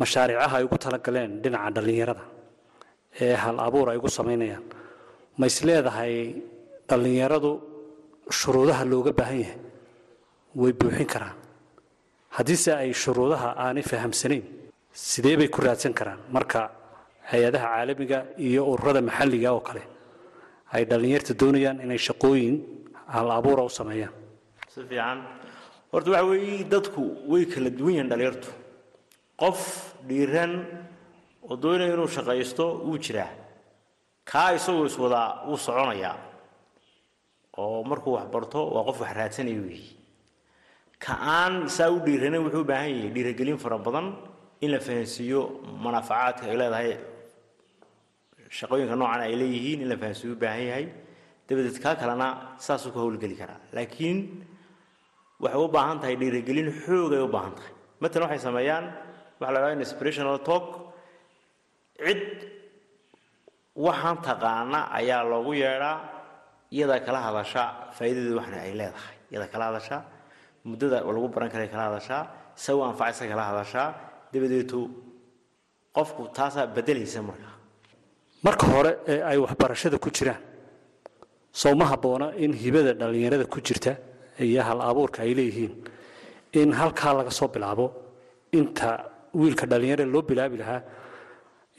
mashaariicaha 0.01 0.55
ay 0.59 0.65
ugu 0.69 0.77
talagaleen 0.85 1.31
dhinaca 1.43 1.71
dhallinyarada 1.77 2.25
ee 3.25 3.35
hal 3.43 3.57
abuur 3.67 3.87
ay 3.93 3.99
ugu 4.01 4.11
samaynayaan 4.19 4.65
ma 5.39 5.47
is 5.51 5.59
leedahay 5.69 6.15
dhallinyaradu 6.91 7.51
shuruudaha 8.39 8.83
looga 8.93 9.13
baahan 9.19 9.39
yahay? 9.45 9.59
Way 10.61 10.73
buuxin 10.81 11.09
karaan. 11.15 11.37
Haddiise 12.37 12.71
ay 12.83 12.91
shuruudaha 13.03 13.49
aanay 13.65 13.85
fahamsanayn 13.93 14.45
sidee 15.09 15.37
bay 15.41 15.49
ku 15.55 15.59
raadsan 15.67 15.93
karaan? 15.99 16.21
Marka 16.37 16.61
hay'adaha 17.31 17.67
caalamiga 17.75 18.19
iyo 18.49 18.63
ururada 18.73 19.01
maxalliga 19.09 19.49
oo 19.57 19.63
kale 19.69 19.83
ay 20.75 20.83
dhallinyarta 20.91 21.33
doonayaan 21.41 21.79
inay 21.85 22.01
shaqooyin 22.09 22.57
hal 23.15 23.29
abuura 23.39 23.63
u 23.65 23.69
sameeyaan 23.71 24.13
si 24.75 24.81
fiican. 24.91 25.19
Horta 25.93 26.11
waxa 26.11 26.25
weeye 26.31 26.65
dadku 26.73 27.03
way 27.31 27.45
kala 27.53 27.71
duwan 27.79 27.93
yihiin 27.95 28.09
dhalinyartu 28.11 28.51
qof 29.43 29.61
dhiiran 30.09 30.53
oo 31.49 31.57
doonaya 31.63 31.95
inuu 31.95 32.09
shaqaysto 32.17 32.65
wuu 32.87 32.99
jiraa. 33.05 33.31
Kaa 34.31 34.51
isagoo 34.59 34.87
iswadaa 34.91 35.29
wuu 35.49 35.57
soconayaa 35.67 36.17
oo 37.63 37.85
markuu 37.91 38.13
wax 38.17 38.27
barto 38.35 38.61
waa 38.75 38.85
qof 38.89 38.99
wax 39.01 39.13
raadsanaya 39.19 39.61
weeye 39.67 39.91
ka 41.05 41.13
aan 41.39 41.69
saa 41.77 41.91
u 41.95 41.99
dhiiranin 42.07 42.43
wuxuu 42.45 42.63
u 42.65 42.71
baahan 42.71 42.91
yahay 42.97 43.11
dhiiragelin 43.15 43.59
fara 43.65 43.79
badan 43.79 44.07
in 44.65 44.71
la 44.75 44.79
fahansiiyo 44.87 45.41
manaafacaadka 45.85 46.45
ay 46.51 46.57
leedahay. 46.61 46.91
Shaqooyinka 48.59 48.97
noocan 49.01 49.21
ay 49.27 49.35
leeyihiin 49.41 49.81
in 49.85 49.89
la 49.93 49.97
fahansiiyo 50.03 50.33
u 50.35 50.39
baahan 50.43 50.65
yahay 50.71 50.87
dabadeed 51.49 51.79
kaa 51.85 51.95
kalena 52.01 52.29
saasuu 52.67 52.91
ka 52.95 52.99
howlgeli 53.03 53.37
karaa. 53.41 53.61
Laakiin 53.77 54.19
waxay 55.43 55.61
u 55.65 55.69
baahan 55.77 55.99
tahay 56.03 56.17
dhiirigelin 56.21 56.69
xoogay 56.85 57.21
u 57.27 57.29
baahan 57.35 57.55
tahay. 57.59 57.73
Matalan 58.03 58.25
waxay 58.29 58.43
sameeyaan 58.49 58.85
waxa 59.41 59.53
la 59.55 59.71
inspirational 59.85 60.39
talk. 60.49 60.67
Cid 62.05 62.23
waxaan 63.87 64.17
taqaana 64.27 64.81
ayaa 64.99 65.23
loogu 65.33 65.53
yeedhaa 65.63 65.97
iyadaa 66.77 67.01
kala 67.07 67.21
hadasha 67.27 67.63
faa'iidadeedu 67.97 68.37
waxna 68.41 68.57
ay 68.67 68.73
leedahay. 68.81 69.17
Iyadaa 69.33 69.51
kala 69.55 69.65
hadasha 69.71 69.97
muddada 70.69 70.97
lagu 71.17 71.29
baran 71.35 71.51
karay 71.55 71.69
kala 71.73 71.85
hadashaa 71.91 72.23
isagu 72.59 72.81
anfacaysa 72.91 73.25
kala 73.31 73.43
hadashaa 73.51 73.89
dabadeetu 74.33 74.79
qofku 75.97 76.23
taasaa 76.37 76.67
bedelaysa 76.77 77.21
marka 77.31 77.51
marka 78.47 78.65
hore 78.75 78.93
ee 79.13 79.21
ay 79.31 79.37
waxbarashada 79.45 79.97
ku 80.05 80.09
jiraan 80.17 80.41
soo 81.61 81.75
ma 81.81 81.85
habboona 81.93 82.27
in 82.45 82.53
hibada 82.63 82.93
dhallinyarada 83.01 83.45
ku 83.55 83.59
jirta 83.67 83.93
iyo 84.49 84.63
hal 84.69 84.81
abuurka 84.91 85.19
ay 85.27 85.33
leeyihiin 85.39 85.73
in 86.61 86.69
halkaa 86.81 87.13
laga 87.19 87.33
soo 87.39 87.49
bilaabo 87.55 87.87
inta 88.59 88.89
wiilka 89.41 89.65
dhallinyarada 89.71 90.07
loo 90.15 90.23
bilaabi 90.29 90.57
lahaa 90.63 90.81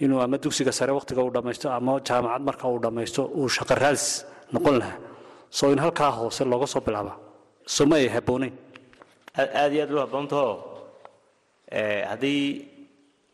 inuu 0.03 0.19
ama 0.25 0.38
dugsiga 0.43 0.71
sare 0.79 0.91
wakhtiga 0.97 1.21
uu 1.25 1.31
dhammaysto 1.35 1.67
ama 1.77 1.91
jaamacad 2.07 2.41
marka 2.49 2.65
uu 2.73 2.79
dhammaysto 2.85 3.21
uu 3.39 3.47
shaqo 3.55 3.73
raadis 3.83 4.05
noqon 4.53 4.75
lahaa. 4.81 4.97
Soo 5.57 5.69
in 5.73 5.79
halkaa 5.83 6.11
hoose 6.17 6.41
looga 6.51 6.67
soo 6.73 6.81
bilaaba 6.88 7.13
soo 7.75 7.85
ma 7.89 7.95
ay 8.01 8.07
habboonayn. 8.15 8.53
Aad 9.61 9.71
iyo 9.75 9.81
aad 9.85 9.91
u 9.95 9.99
habboontaho 10.03 10.49
haddii 12.11 12.43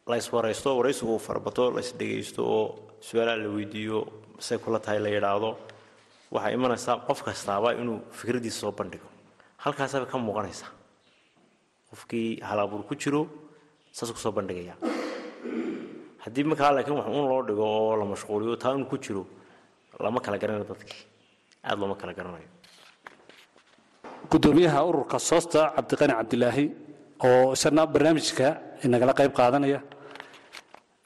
la 0.10 0.15
iswaraysto 0.21 0.69
waraysigu 0.77 1.12
uu 1.15 1.19
farabato 1.27 1.63
la 1.75 1.80
isdhegaysto 1.86 2.41
oo 2.58 2.63
su'aalaha 3.08 3.38
la 3.43 3.49
weydiiyo 3.56 3.99
say 4.47 4.58
kula 4.63 4.80
tahay 4.86 4.99
la 5.06 5.10
yidhaahdo 5.15 5.49
waxaa 6.34 6.52
imanaysaa 6.58 6.96
qof 7.08 7.20
kastaaba 7.28 7.70
inuu 7.82 8.00
fikraddiisa 8.17 8.60
soo 8.63 8.72
bandhigo. 8.80 9.08
Halkaasaba 9.63 10.06
ka 10.12 10.17
muuqanaysa. 10.17 10.65
Qofkii 11.89 12.39
halabuur 12.50 12.84
ku 12.89 12.96
jiro 13.02 13.22
saas 13.91 14.10
ku 14.15 14.20
soo 14.24 14.32
bandhigaya. 14.38 14.76
Haddii 16.24 16.44
markaa 16.50 16.72
laakiin 16.76 16.98
wax 17.00 17.08
un 17.17 17.26
loo 17.32 17.41
dhigo 17.48 17.63
oo 17.78 17.96
la 18.00 18.06
mashquuliyo 18.13 18.56
taa 18.62 18.74
inu 18.76 18.86
ku 18.91 18.98
jiro 18.98 19.24
lama 20.04 20.20
kala 20.26 20.38
garanayo 20.41 20.65
dadkii. 20.72 21.02
Aada 21.65 21.80
looma 21.82 21.96
kala 22.02 22.13
garanayo. 22.13 22.48
Gudoomiyaha 24.32 24.80
ururka 24.89 25.17
soosta 25.20 25.62
cabdiqani 25.76 26.13
cabdilaahi 26.20 26.65
oo 27.28 27.54
isagna 27.56 27.84
barnaamijka 27.94 28.48
inagala 28.86 29.13
qayb 29.20 29.34
qaadanaya. 29.39 29.80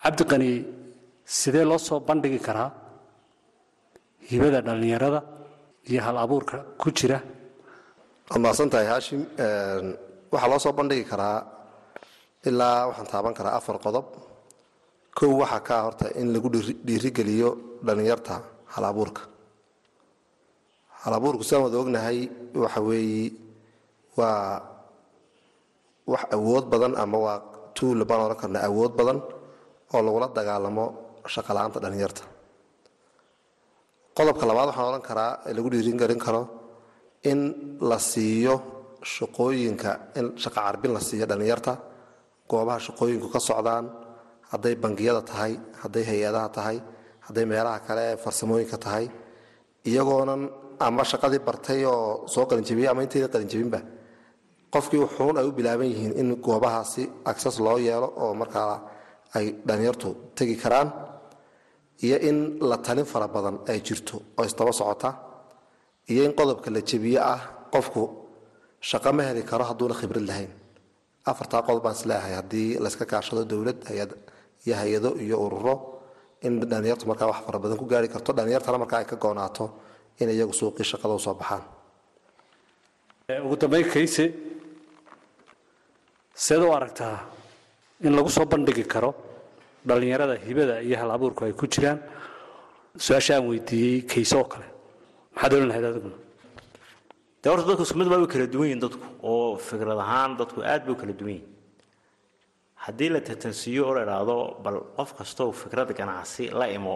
Cabdiqani 0.03 0.49
sidee 1.37 1.65
loo 1.71 1.79
soo 1.87 1.99
bandhigi 2.07 2.39
karaa 2.47 2.69
hibada 4.29 4.59
dhallinyarada 4.67 5.19
iyo 5.89 5.99
hal 6.05 6.17
abuurka 6.23 6.57
ku 6.81 6.87
jira. 6.97 7.19
Waad 8.29 8.39
mahadsan 8.43 8.69
tahay 8.73 8.87
haashim 8.91 9.21
waxaa 10.33 10.49
loo 10.51 10.59
soo 10.65 10.73
bandhigi 10.79 11.05
karaa 11.11 11.37
ilaa 12.49 12.87
waxaan 12.89 13.07
taaban 13.11 13.33
karaa 13.37 13.55
afar 13.59 13.77
qodob. 13.85 14.05
Kow 15.17 15.31
waxaa 15.41 15.61
kaa 15.67 15.81
horta 15.85 16.05
in 16.19 16.27
lagu 16.33 16.47
dhiirigeliyo 16.87 17.49
dhallinyarta 17.85 18.35
hal 18.73 18.85
abuurka. 18.91 19.21
Hal 21.05 21.13
abuurku 21.17 21.43
sidaan 21.47 21.63
wada 21.69 21.77
ognahay 21.83 22.19
waxa 22.63 22.79
weeye 22.87 23.25
waa 24.17 24.61
wax 26.11 26.23
awood 26.35 26.65
badan 26.71 26.93
ama 27.03 27.17
waa 27.25 27.37
tuul 27.77 27.99
baan 28.09 28.21
odhan 28.25 28.39
karna 28.41 28.59
awood 28.69 28.93
badan 28.99 29.17
oo 29.93 30.01
lagula 30.05 30.27
dagaalamo 30.37 30.85
shaqala-aanta 31.33 31.77
dhallinyarta 31.83 32.23
qodobka 34.17 34.43
labaad 34.49 34.67
waxaan 34.69 34.87
odhan 34.91 35.03
karaa 35.09 35.31
lagu 35.57 35.67
dhiirigelin 35.73 36.19
karo 36.25 36.41
in 37.31 37.39
la 37.89 37.97
siiyo 38.11 38.55
shaqooyinka 39.15 39.91
in 40.19 40.25
shaqa 40.43 40.59
carbin 40.65 40.91
la 40.97 41.01
siiyo 41.07 41.25
dhallinyarta 41.29 41.73
goobaha 42.51 42.79
shaqooyinku 42.87 43.27
ka 43.33 43.39
socdaan 43.49 43.85
hadday 44.51 44.75
bangiyada 44.83 45.21
tahay 45.31 45.53
hadday 45.81 46.03
hay'adaha 46.09 46.47
tahay 46.57 46.77
hadday 47.27 47.45
meelaha 47.51 47.79
kale 47.87 48.01
ee 48.11 48.17
farsamooyinka 48.23 48.77
tahay 48.85 49.05
iyagoonan 49.89 50.41
ama 50.87 51.03
shaqadii 51.11 51.41
bartay 51.47 51.79
oo 51.93 52.27
soo 52.33 52.45
qalinjabiyey 52.49 52.89
ama 52.91 53.01
intayda 53.05 53.27
qalinjabinba 53.35 53.79
qofkii 54.73 54.99
wuxuun 55.05 55.35
ay 55.39 55.45
u 55.49 55.51
bilaaban 55.57 55.87
yihiin 55.93 56.13
in 56.21 56.27
goobahaasi 56.45 57.03
access 57.31 57.55
loo 57.65 57.77
yeelo 57.87 58.07
oo 58.23 58.31
markaa 58.41 58.73
ay 59.37 59.45
dhallinyartu 59.67 60.09
tegi 60.37 60.55
karaan 60.63 60.87
iyo 62.03 62.17
in 62.29 62.37
la 62.69 62.77
talin 62.77 63.05
fara 63.05 63.27
badan 63.27 63.55
ay 63.67 63.79
jirto 63.87 64.15
oo 64.37 64.43
isdaba 64.45 64.71
socota 64.73 65.09
iyo 66.11 66.21
in 66.27 66.33
qodobka 66.39 66.69
la 66.75 66.81
jebiye 66.89 67.19
ah 67.19 67.39
qofku 67.73 68.01
shaqo 68.89 69.09
ma 69.17 69.23
heli 69.27 69.43
karo 69.43 69.63
hadduuna 69.69 69.95
khibrad 69.99 70.25
lahayn. 70.29 70.51
Afartaa 71.25 71.61
qodob 71.67 71.83
baan 71.83 71.95
is 71.97 72.05
leeyahay 72.09 72.33
haddii 72.39 72.77
layska 72.83 73.05
kaashado 73.11 73.41
dowlad 73.51 73.77
iyo 74.65 74.75
hay'ado 74.81 75.09
iyo 75.25 75.37
ururo 75.45 75.75
in 76.45 76.59
dhallinyartu 76.59 77.05
markaa 77.09 77.27
wax 77.31 77.39
fara 77.47 77.59
badan 77.63 77.77
ku 77.81 77.85
gaari 77.91 78.07
karto 78.13 78.29
dhallinyartana 78.37 78.77
markaa 78.83 78.99
ay 79.01 79.05
ka 79.11 79.15
goonaato 79.23 79.65
in 80.21 80.29
iyagu 80.29 80.53
suuqii 80.53 80.85
shaqada 80.91 81.13
u 81.17 81.19
soo 81.19 81.33
baxaan. 81.33 81.63
Ugu 83.45 83.55
dambayn 83.61 83.87
kayse 83.93 84.25
seed 86.45 86.61
u 86.61 86.69
aragtaa 86.77 87.17
in 88.05 88.13
lagu 88.17 88.29
soo 88.29 88.45
bandhigi 88.45 88.83
karo 88.93 89.09
dhallinyarada 89.87 90.35
hibada 90.47 90.75
iyo 90.87 90.95
hal 91.01 91.11
abuurku 91.17 91.41
ay 91.45 91.53
ku 91.53 91.65
jiraan 91.73 91.99
su'aasha 93.05 93.33
aan 93.37 93.45
weydiiyey 93.51 94.01
kayse 94.11 94.35
oo 94.37 94.43
kale. 94.53 94.67
Maxaad 95.35 95.53
ohan 95.53 95.67
lahayd 95.71 95.85
adiguna 95.91 96.17
dee 97.43 97.49
horta 97.51 97.65
dadku 97.69 97.83
isku 97.87 97.97
mid 98.01 98.09
baa 98.11 98.21
u 98.23 98.27
kala 98.33 98.47
duwan 98.53 98.67
yihiin 98.69 98.81
dadku 98.85 99.05
oo 99.31 99.57
fikrad 99.67 99.99
ahaan 100.05 100.31
dadku 100.41 100.59
aad 100.71 100.81
bay 100.85 100.93
u 100.95 100.97
kala 101.01 101.13
duwan 101.19 101.33
yihiin 101.35 101.53
haddii 102.85 103.09
la 103.15 103.19
tatansiiyo 103.29 103.81
oo 103.87 103.93
la 103.97 104.01
idhaahdo 104.05 104.37
bal 104.63 104.77
qof 104.97 105.09
kastoo 105.17 105.51
fikrad 105.61 105.89
ganacsi 105.99 106.49
la 106.59 106.65
imo 106.77 106.95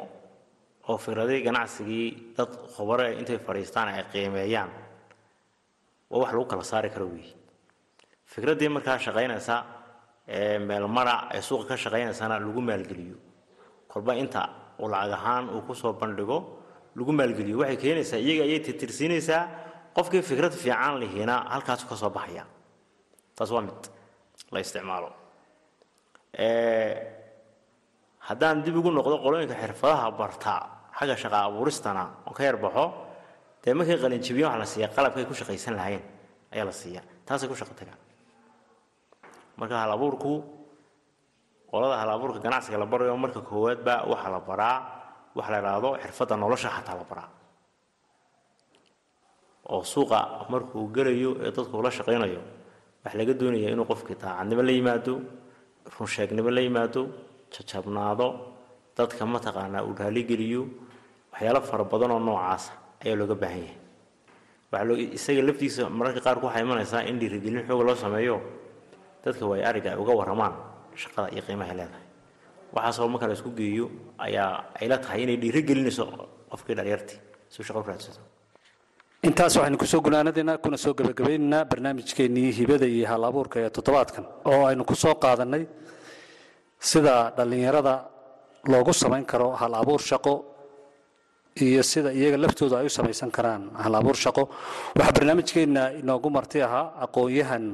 oo 0.89 0.97
fikradii 1.05 1.41
ganacsigii 1.47 2.07
dad 2.37 2.49
khubare 2.75 3.07
intay 3.19 3.37
fadhiistaan 3.47 3.87
ay 3.93 4.03
qiimeeyaan 4.11 4.69
waa 6.09 6.19
wax 6.21 6.31
lagu 6.33 6.45
kala 6.51 6.63
saari 6.71 6.89
karo 6.89 7.05
weeye 7.13 7.33
fikraddii 8.33 8.69
markaa 8.75 8.97
shaqaynaysa 9.05 9.55
meelmara 10.59 11.29
ee 11.33 11.41
suuqa 11.41 11.65
ka 11.69 11.75
shaqaynaysana 11.77 12.39
lagu 12.39 12.61
maalgeliyo. 12.61 13.17
Kolba 13.87 14.13
inta 14.15 14.41
uu 14.79 14.87
lacag 14.87 15.13
ahaan 15.13 15.49
uu 15.49 15.61
ku 15.67 15.73
soo 15.73 15.93
bandhigo 15.93 16.37
lagu 16.95 17.11
maalgeliyo. 17.11 17.57
Waxay 17.61 17.77
keenaysaa 17.77 18.17
iyaga 18.25 18.43
ayay 18.47 18.59
tirtirsiinaysaa 18.65 19.41
qofkii 19.95 20.21
fikrad 20.21 20.53
fiican 20.53 20.99
lihiina 21.01 21.35
halkaasu 21.53 21.87
ka 21.89 22.09
baxaya. 22.09 22.45
Taas 23.35 23.51
waa 23.51 23.61
mid 23.61 23.81
la 24.51 24.59
isticmaalo. 24.59 25.09
Haddaan 28.27 28.61
dib 28.63 28.75
ugu 28.77 28.91
noqdo 28.91 29.15
qolooyinka 29.25 29.55
xirfadaha 29.61 30.07
barta 30.19 30.53
xagga 30.99 31.15
shaqa 31.23 31.37
abuuristana 31.49 32.03
oo 32.27 32.33
ka 32.37 32.43
yarbaxo 32.43 32.85
dee 33.63 33.73
markay 33.73 33.97
qalinjibiyan 34.03 34.49
waxa 34.51 34.59
la 34.59 34.65
siiya 34.65 34.87
qalabkay 34.95 35.25
ku 35.25 35.33
shaqaysan 35.33 35.73
lahayn 35.79 36.01
ayaa 36.53 36.65
la 36.69 36.71
siiya. 36.71 37.01
Taasay 37.25 37.47
ku 37.49 37.55
shaqo 37.55 37.73
tagaan 37.73 37.97
marka 39.59 39.75
hal 39.83 39.91
abuurku 39.97 40.33
qolada 41.71 41.95
halabuurka 42.01 42.39
ganacsiga 42.45 42.77
la 42.81 42.85
barayo 42.91 43.13
marka 43.23 43.39
koowaadba 43.49 43.93
waxaa 44.11 44.31
la 44.35 44.39
baraa 44.49 44.75
waxa 45.37 45.51
la 45.53 45.57
idhaahdo 45.61 45.89
xirfadda 46.03 46.35
nolosha 46.43 46.69
xataa 46.75 46.95
la 47.01 47.05
baraa. 47.11 47.29
Oo 49.69 49.83
suuqa 49.93 50.19
markuu 50.51 50.83
gelayo 50.95 51.31
ee 51.45 51.51
dadku 51.55 51.75
ula 51.81 51.91
shaqaynayo 51.97 52.41
waxa 53.03 53.15
laga 53.19 53.33
doonayaa 53.39 53.71
inuu 53.75 53.85
qofkii 53.91 54.17
daacadnimo 54.21 54.61
la 54.67 54.71
yimaado 54.77 55.13
runsheegnimo 55.95 56.49
la 56.55 56.61
yimaado 56.65 57.01
jajabnaado 57.53 58.27
dadka 58.97 59.23
mataqaanaa 59.33 59.83
uu 59.87 59.93
raaligeliyo 60.01 60.61
waxyaalo 61.33 61.61
fara 61.69 61.83
badan 61.91 62.11
oo 62.15 62.19
noocaasa 62.27 62.71
ayaa 63.03 63.15
looga 63.21 63.35
baahan 63.43 63.61
yahay. 63.61 63.77
Isaga 65.17 65.41
laftiisa 65.47 65.81
mararka 65.97 66.19
qaarku 66.25 66.45
waxaa 66.49 66.63
imanaysaa 66.65 67.01
in 67.09 67.15
dhiirigelin 67.21 67.63
xooga 67.69 67.83
loo 67.87 67.95
sameeyo 68.03 68.35
dadka 69.23 69.43
waay 69.51 69.63
ariga 69.69 69.89
ay 69.93 69.97
uga 70.03 70.13
warramaan 70.19 70.53
shaqada 71.01 71.27
iyo 71.33 71.41
qiimaha 71.47 71.73
leedahay. 71.79 72.05
Waxaasoo 72.75 73.07
marka 73.13 73.25
la 73.29 73.33
isku 73.37 73.49
geeyo 73.59 73.85
ayaa 74.25 74.51
ayla 74.81 74.95
tahay 75.03 75.19
inay 75.23 75.37
dhiirigelinayso 75.43 76.03
qofkii 76.51 76.75
dhalinyartii 76.77 77.19
si 77.53 77.63
shaqo 77.67 77.79
u 77.83 77.87
raadsado. 77.89 78.21
Intaas 79.27 79.53
waxaynu 79.57 79.77
ku 79.81 79.85
soo 79.85 80.01
gunaanadaynaa 80.05 80.57
kuna 80.63 80.77
soo 80.77 80.93
gebagabaynaynaa 80.99 81.65
barnaamijkeennii 81.71 82.51
hibada 82.59 82.85
iyo 82.95 83.05
hal 83.11 83.23
abuurka 83.29 83.57
ee 83.65 83.69
toddobaadkan 83.77 84.25
oo 84.51 84.61
aynu 84.69 84.83
ku 84.89 84.95
soo 84.95 85.15
qaadannay 85.23 85.63
sida 86.79 87.15
dhallinyarada 87.37 87.93
loogu 88.71 88.93
samayn 88.93 89.25
karo 89.31 89.49
hal 89.61 89.73
abuur 89.81 89.99
shaqo 90.11 90.33
iyo 91.65 91.83
sida 91.83 92.09
iyaga 92.19 92.37
laftooda 92.43 92.75
ay 92.79 92.85
u 92.85 92.89
samaysan 92.97 93.31
karaan 93.37 93.63
hal 93.83 93.93
abuur 93.99 94.15
shaqo. 94.15 94.43
Waxaa 94.95 95.13
barnaamijkeenna 95.17 95.83
inoogu 96.01 96.29
marti 96.37 96.61
ahaa 96.67 96.85
aqoon-yahan 97.05 97.65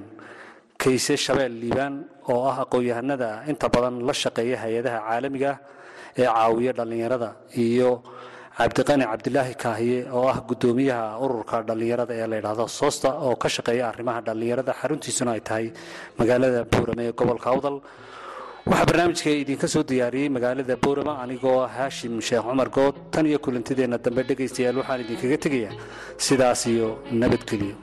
kayse 0.85 1.13
shabeel 1.25 1.53
liibaan 1.63 1.93
oo 2.33 2.41
ah 2.51 2.57
aqoon-yahanada 2.63 3.29
inta 3.51 3.67
badan 3.75 3.95
la 4.07 4.13
shaqeeya 4.23 4.57
hay'adaha 4.63 4.99
caalamiga 5.07 5.51
ah 5.53 5.59
ee 6.21 6.27
caawiya 6.35 6.71
dhallinyarada 6.79 7.29
iyo 7.65 7.89
cabdiqani 8.59 9.05
cabdilaahi 9.11 9.53
kaahiye 9.63 9.99
oo 10.17 10.25
ah 10.33 10.37
guddoomiyaha 10.49 11.05
ururka 11.25 11.57
dhallinyarada 11.69 12.13
ee 12.21 12.27
la 12.31 12.35
yidhaahdo 12.39 12.65
soosta 12.79 13.09
oo 13.27 13.33
ka 13.43 13.47
shaqeeya 13.55 13.83
arrimaha 13.91 14.19
dhallinyarada. 14.27 14.71
Xaruntiisuna 14.81 15.31
ay 15.37 15.41
tahay 15.49 15.65
magaalada 16.19 16.59
buurame 16.73 17.03
ee 17.09 17.13
gobolka 17.19 17.47
awdal. 17.53 17.75
Waxaa 18.69 18.85
barnaamijka 18.89 19.29
idinka 19.43 19.67
soo 19.73 19.83
diyaariyey 19.91 20.29
magaalada 20.37 20.75
boorama 20.85 21.13
anigoo 21.23 21.57
ah 21.65 21.69
haashim 21.77 22.13
sheekh 22.27 22.45
cumar 22.49 22.69
good. 22.77 22.95
Tan 23.13 23.25
iyo 23.31 23.39
kulantideenna 23.45 23.97
dambe 24.05 24.21
dhegaystayaal 24.29 24.77
waxaan 24.81 25.03
idinkaga 25.05 25.37
tegayaa 25.45 25.73
sidaas 26.27 26.61
iyo 26.73 26.87
nabadgelyo 27.21 27.75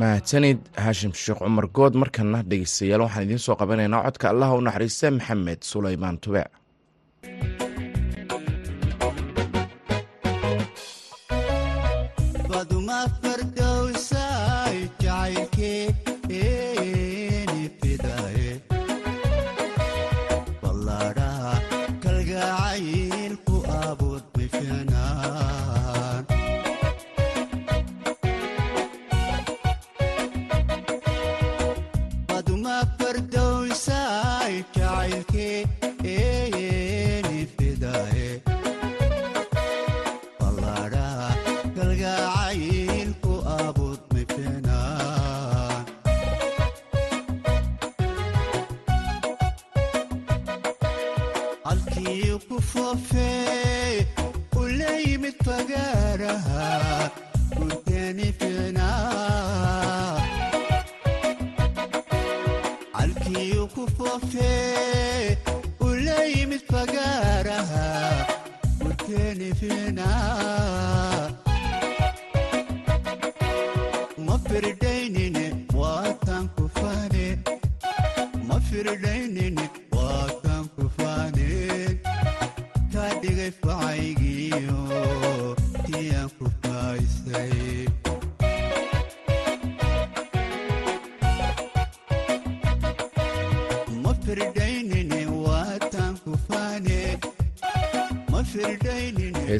mahadsanid 0.00 0.58
haashim 0.84 1.12
sheekh 1.22 1.40
cumar 1.44 1.66
good 1.78 1.94
markana 2.02 2.38
dhegeystayaal 2.50 3.04
waxaan 3.06 3.26
idiin 3.26 3.42
soo 3.46 3.56
qabanaynaa 3.62 4.04
codka 4.06 4.26
allaha 4.32 4.58
u 4.58 4.62
naxariista 4.66 5.06
maxamed 5.18 5.60
sulaymaan 5.72 6.16
tube 6.24 6.42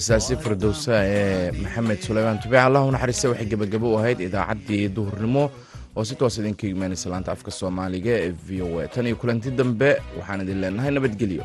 heesaasi 0.01 0.37
firdowsa 0.45 0.95
ee 1.05 1.51
maxamed 1.63 2.01
suleymaan 2.07 2.39
tubic 2.43 2.59
allah 2.67 2.83
naxariista 2.95 3.29
waxay 3.33 3.47
gebagabo 3.53 3.87
u 3.95 3.99
ahayd 4.01 4.21
idaacaddii 4.29 4.89
duhurnimo 4.97 5.45
oo 5.97 6.05
si 6.09 6.15
toos 6.21 6.39
idinka 6.41 6.65
imaanaysa 6.75 7.11
laanta 7.13 7.33
afka 7.37 7.51
soomaaliga 7.51 8.13
ee 8.27 8.33
v 8.47 8.63
o 8.63 8.81
a. 8.81 8.89
Tan 8.89 9.07
iyo 9.07 9.17
kulanti 9.21 9.51
dambe 9.51 9.91
waxaan 10.19 10.41
idin 10.45 10.61
leenahay 10.63 10.91
nabadgelyo 10.97 11.45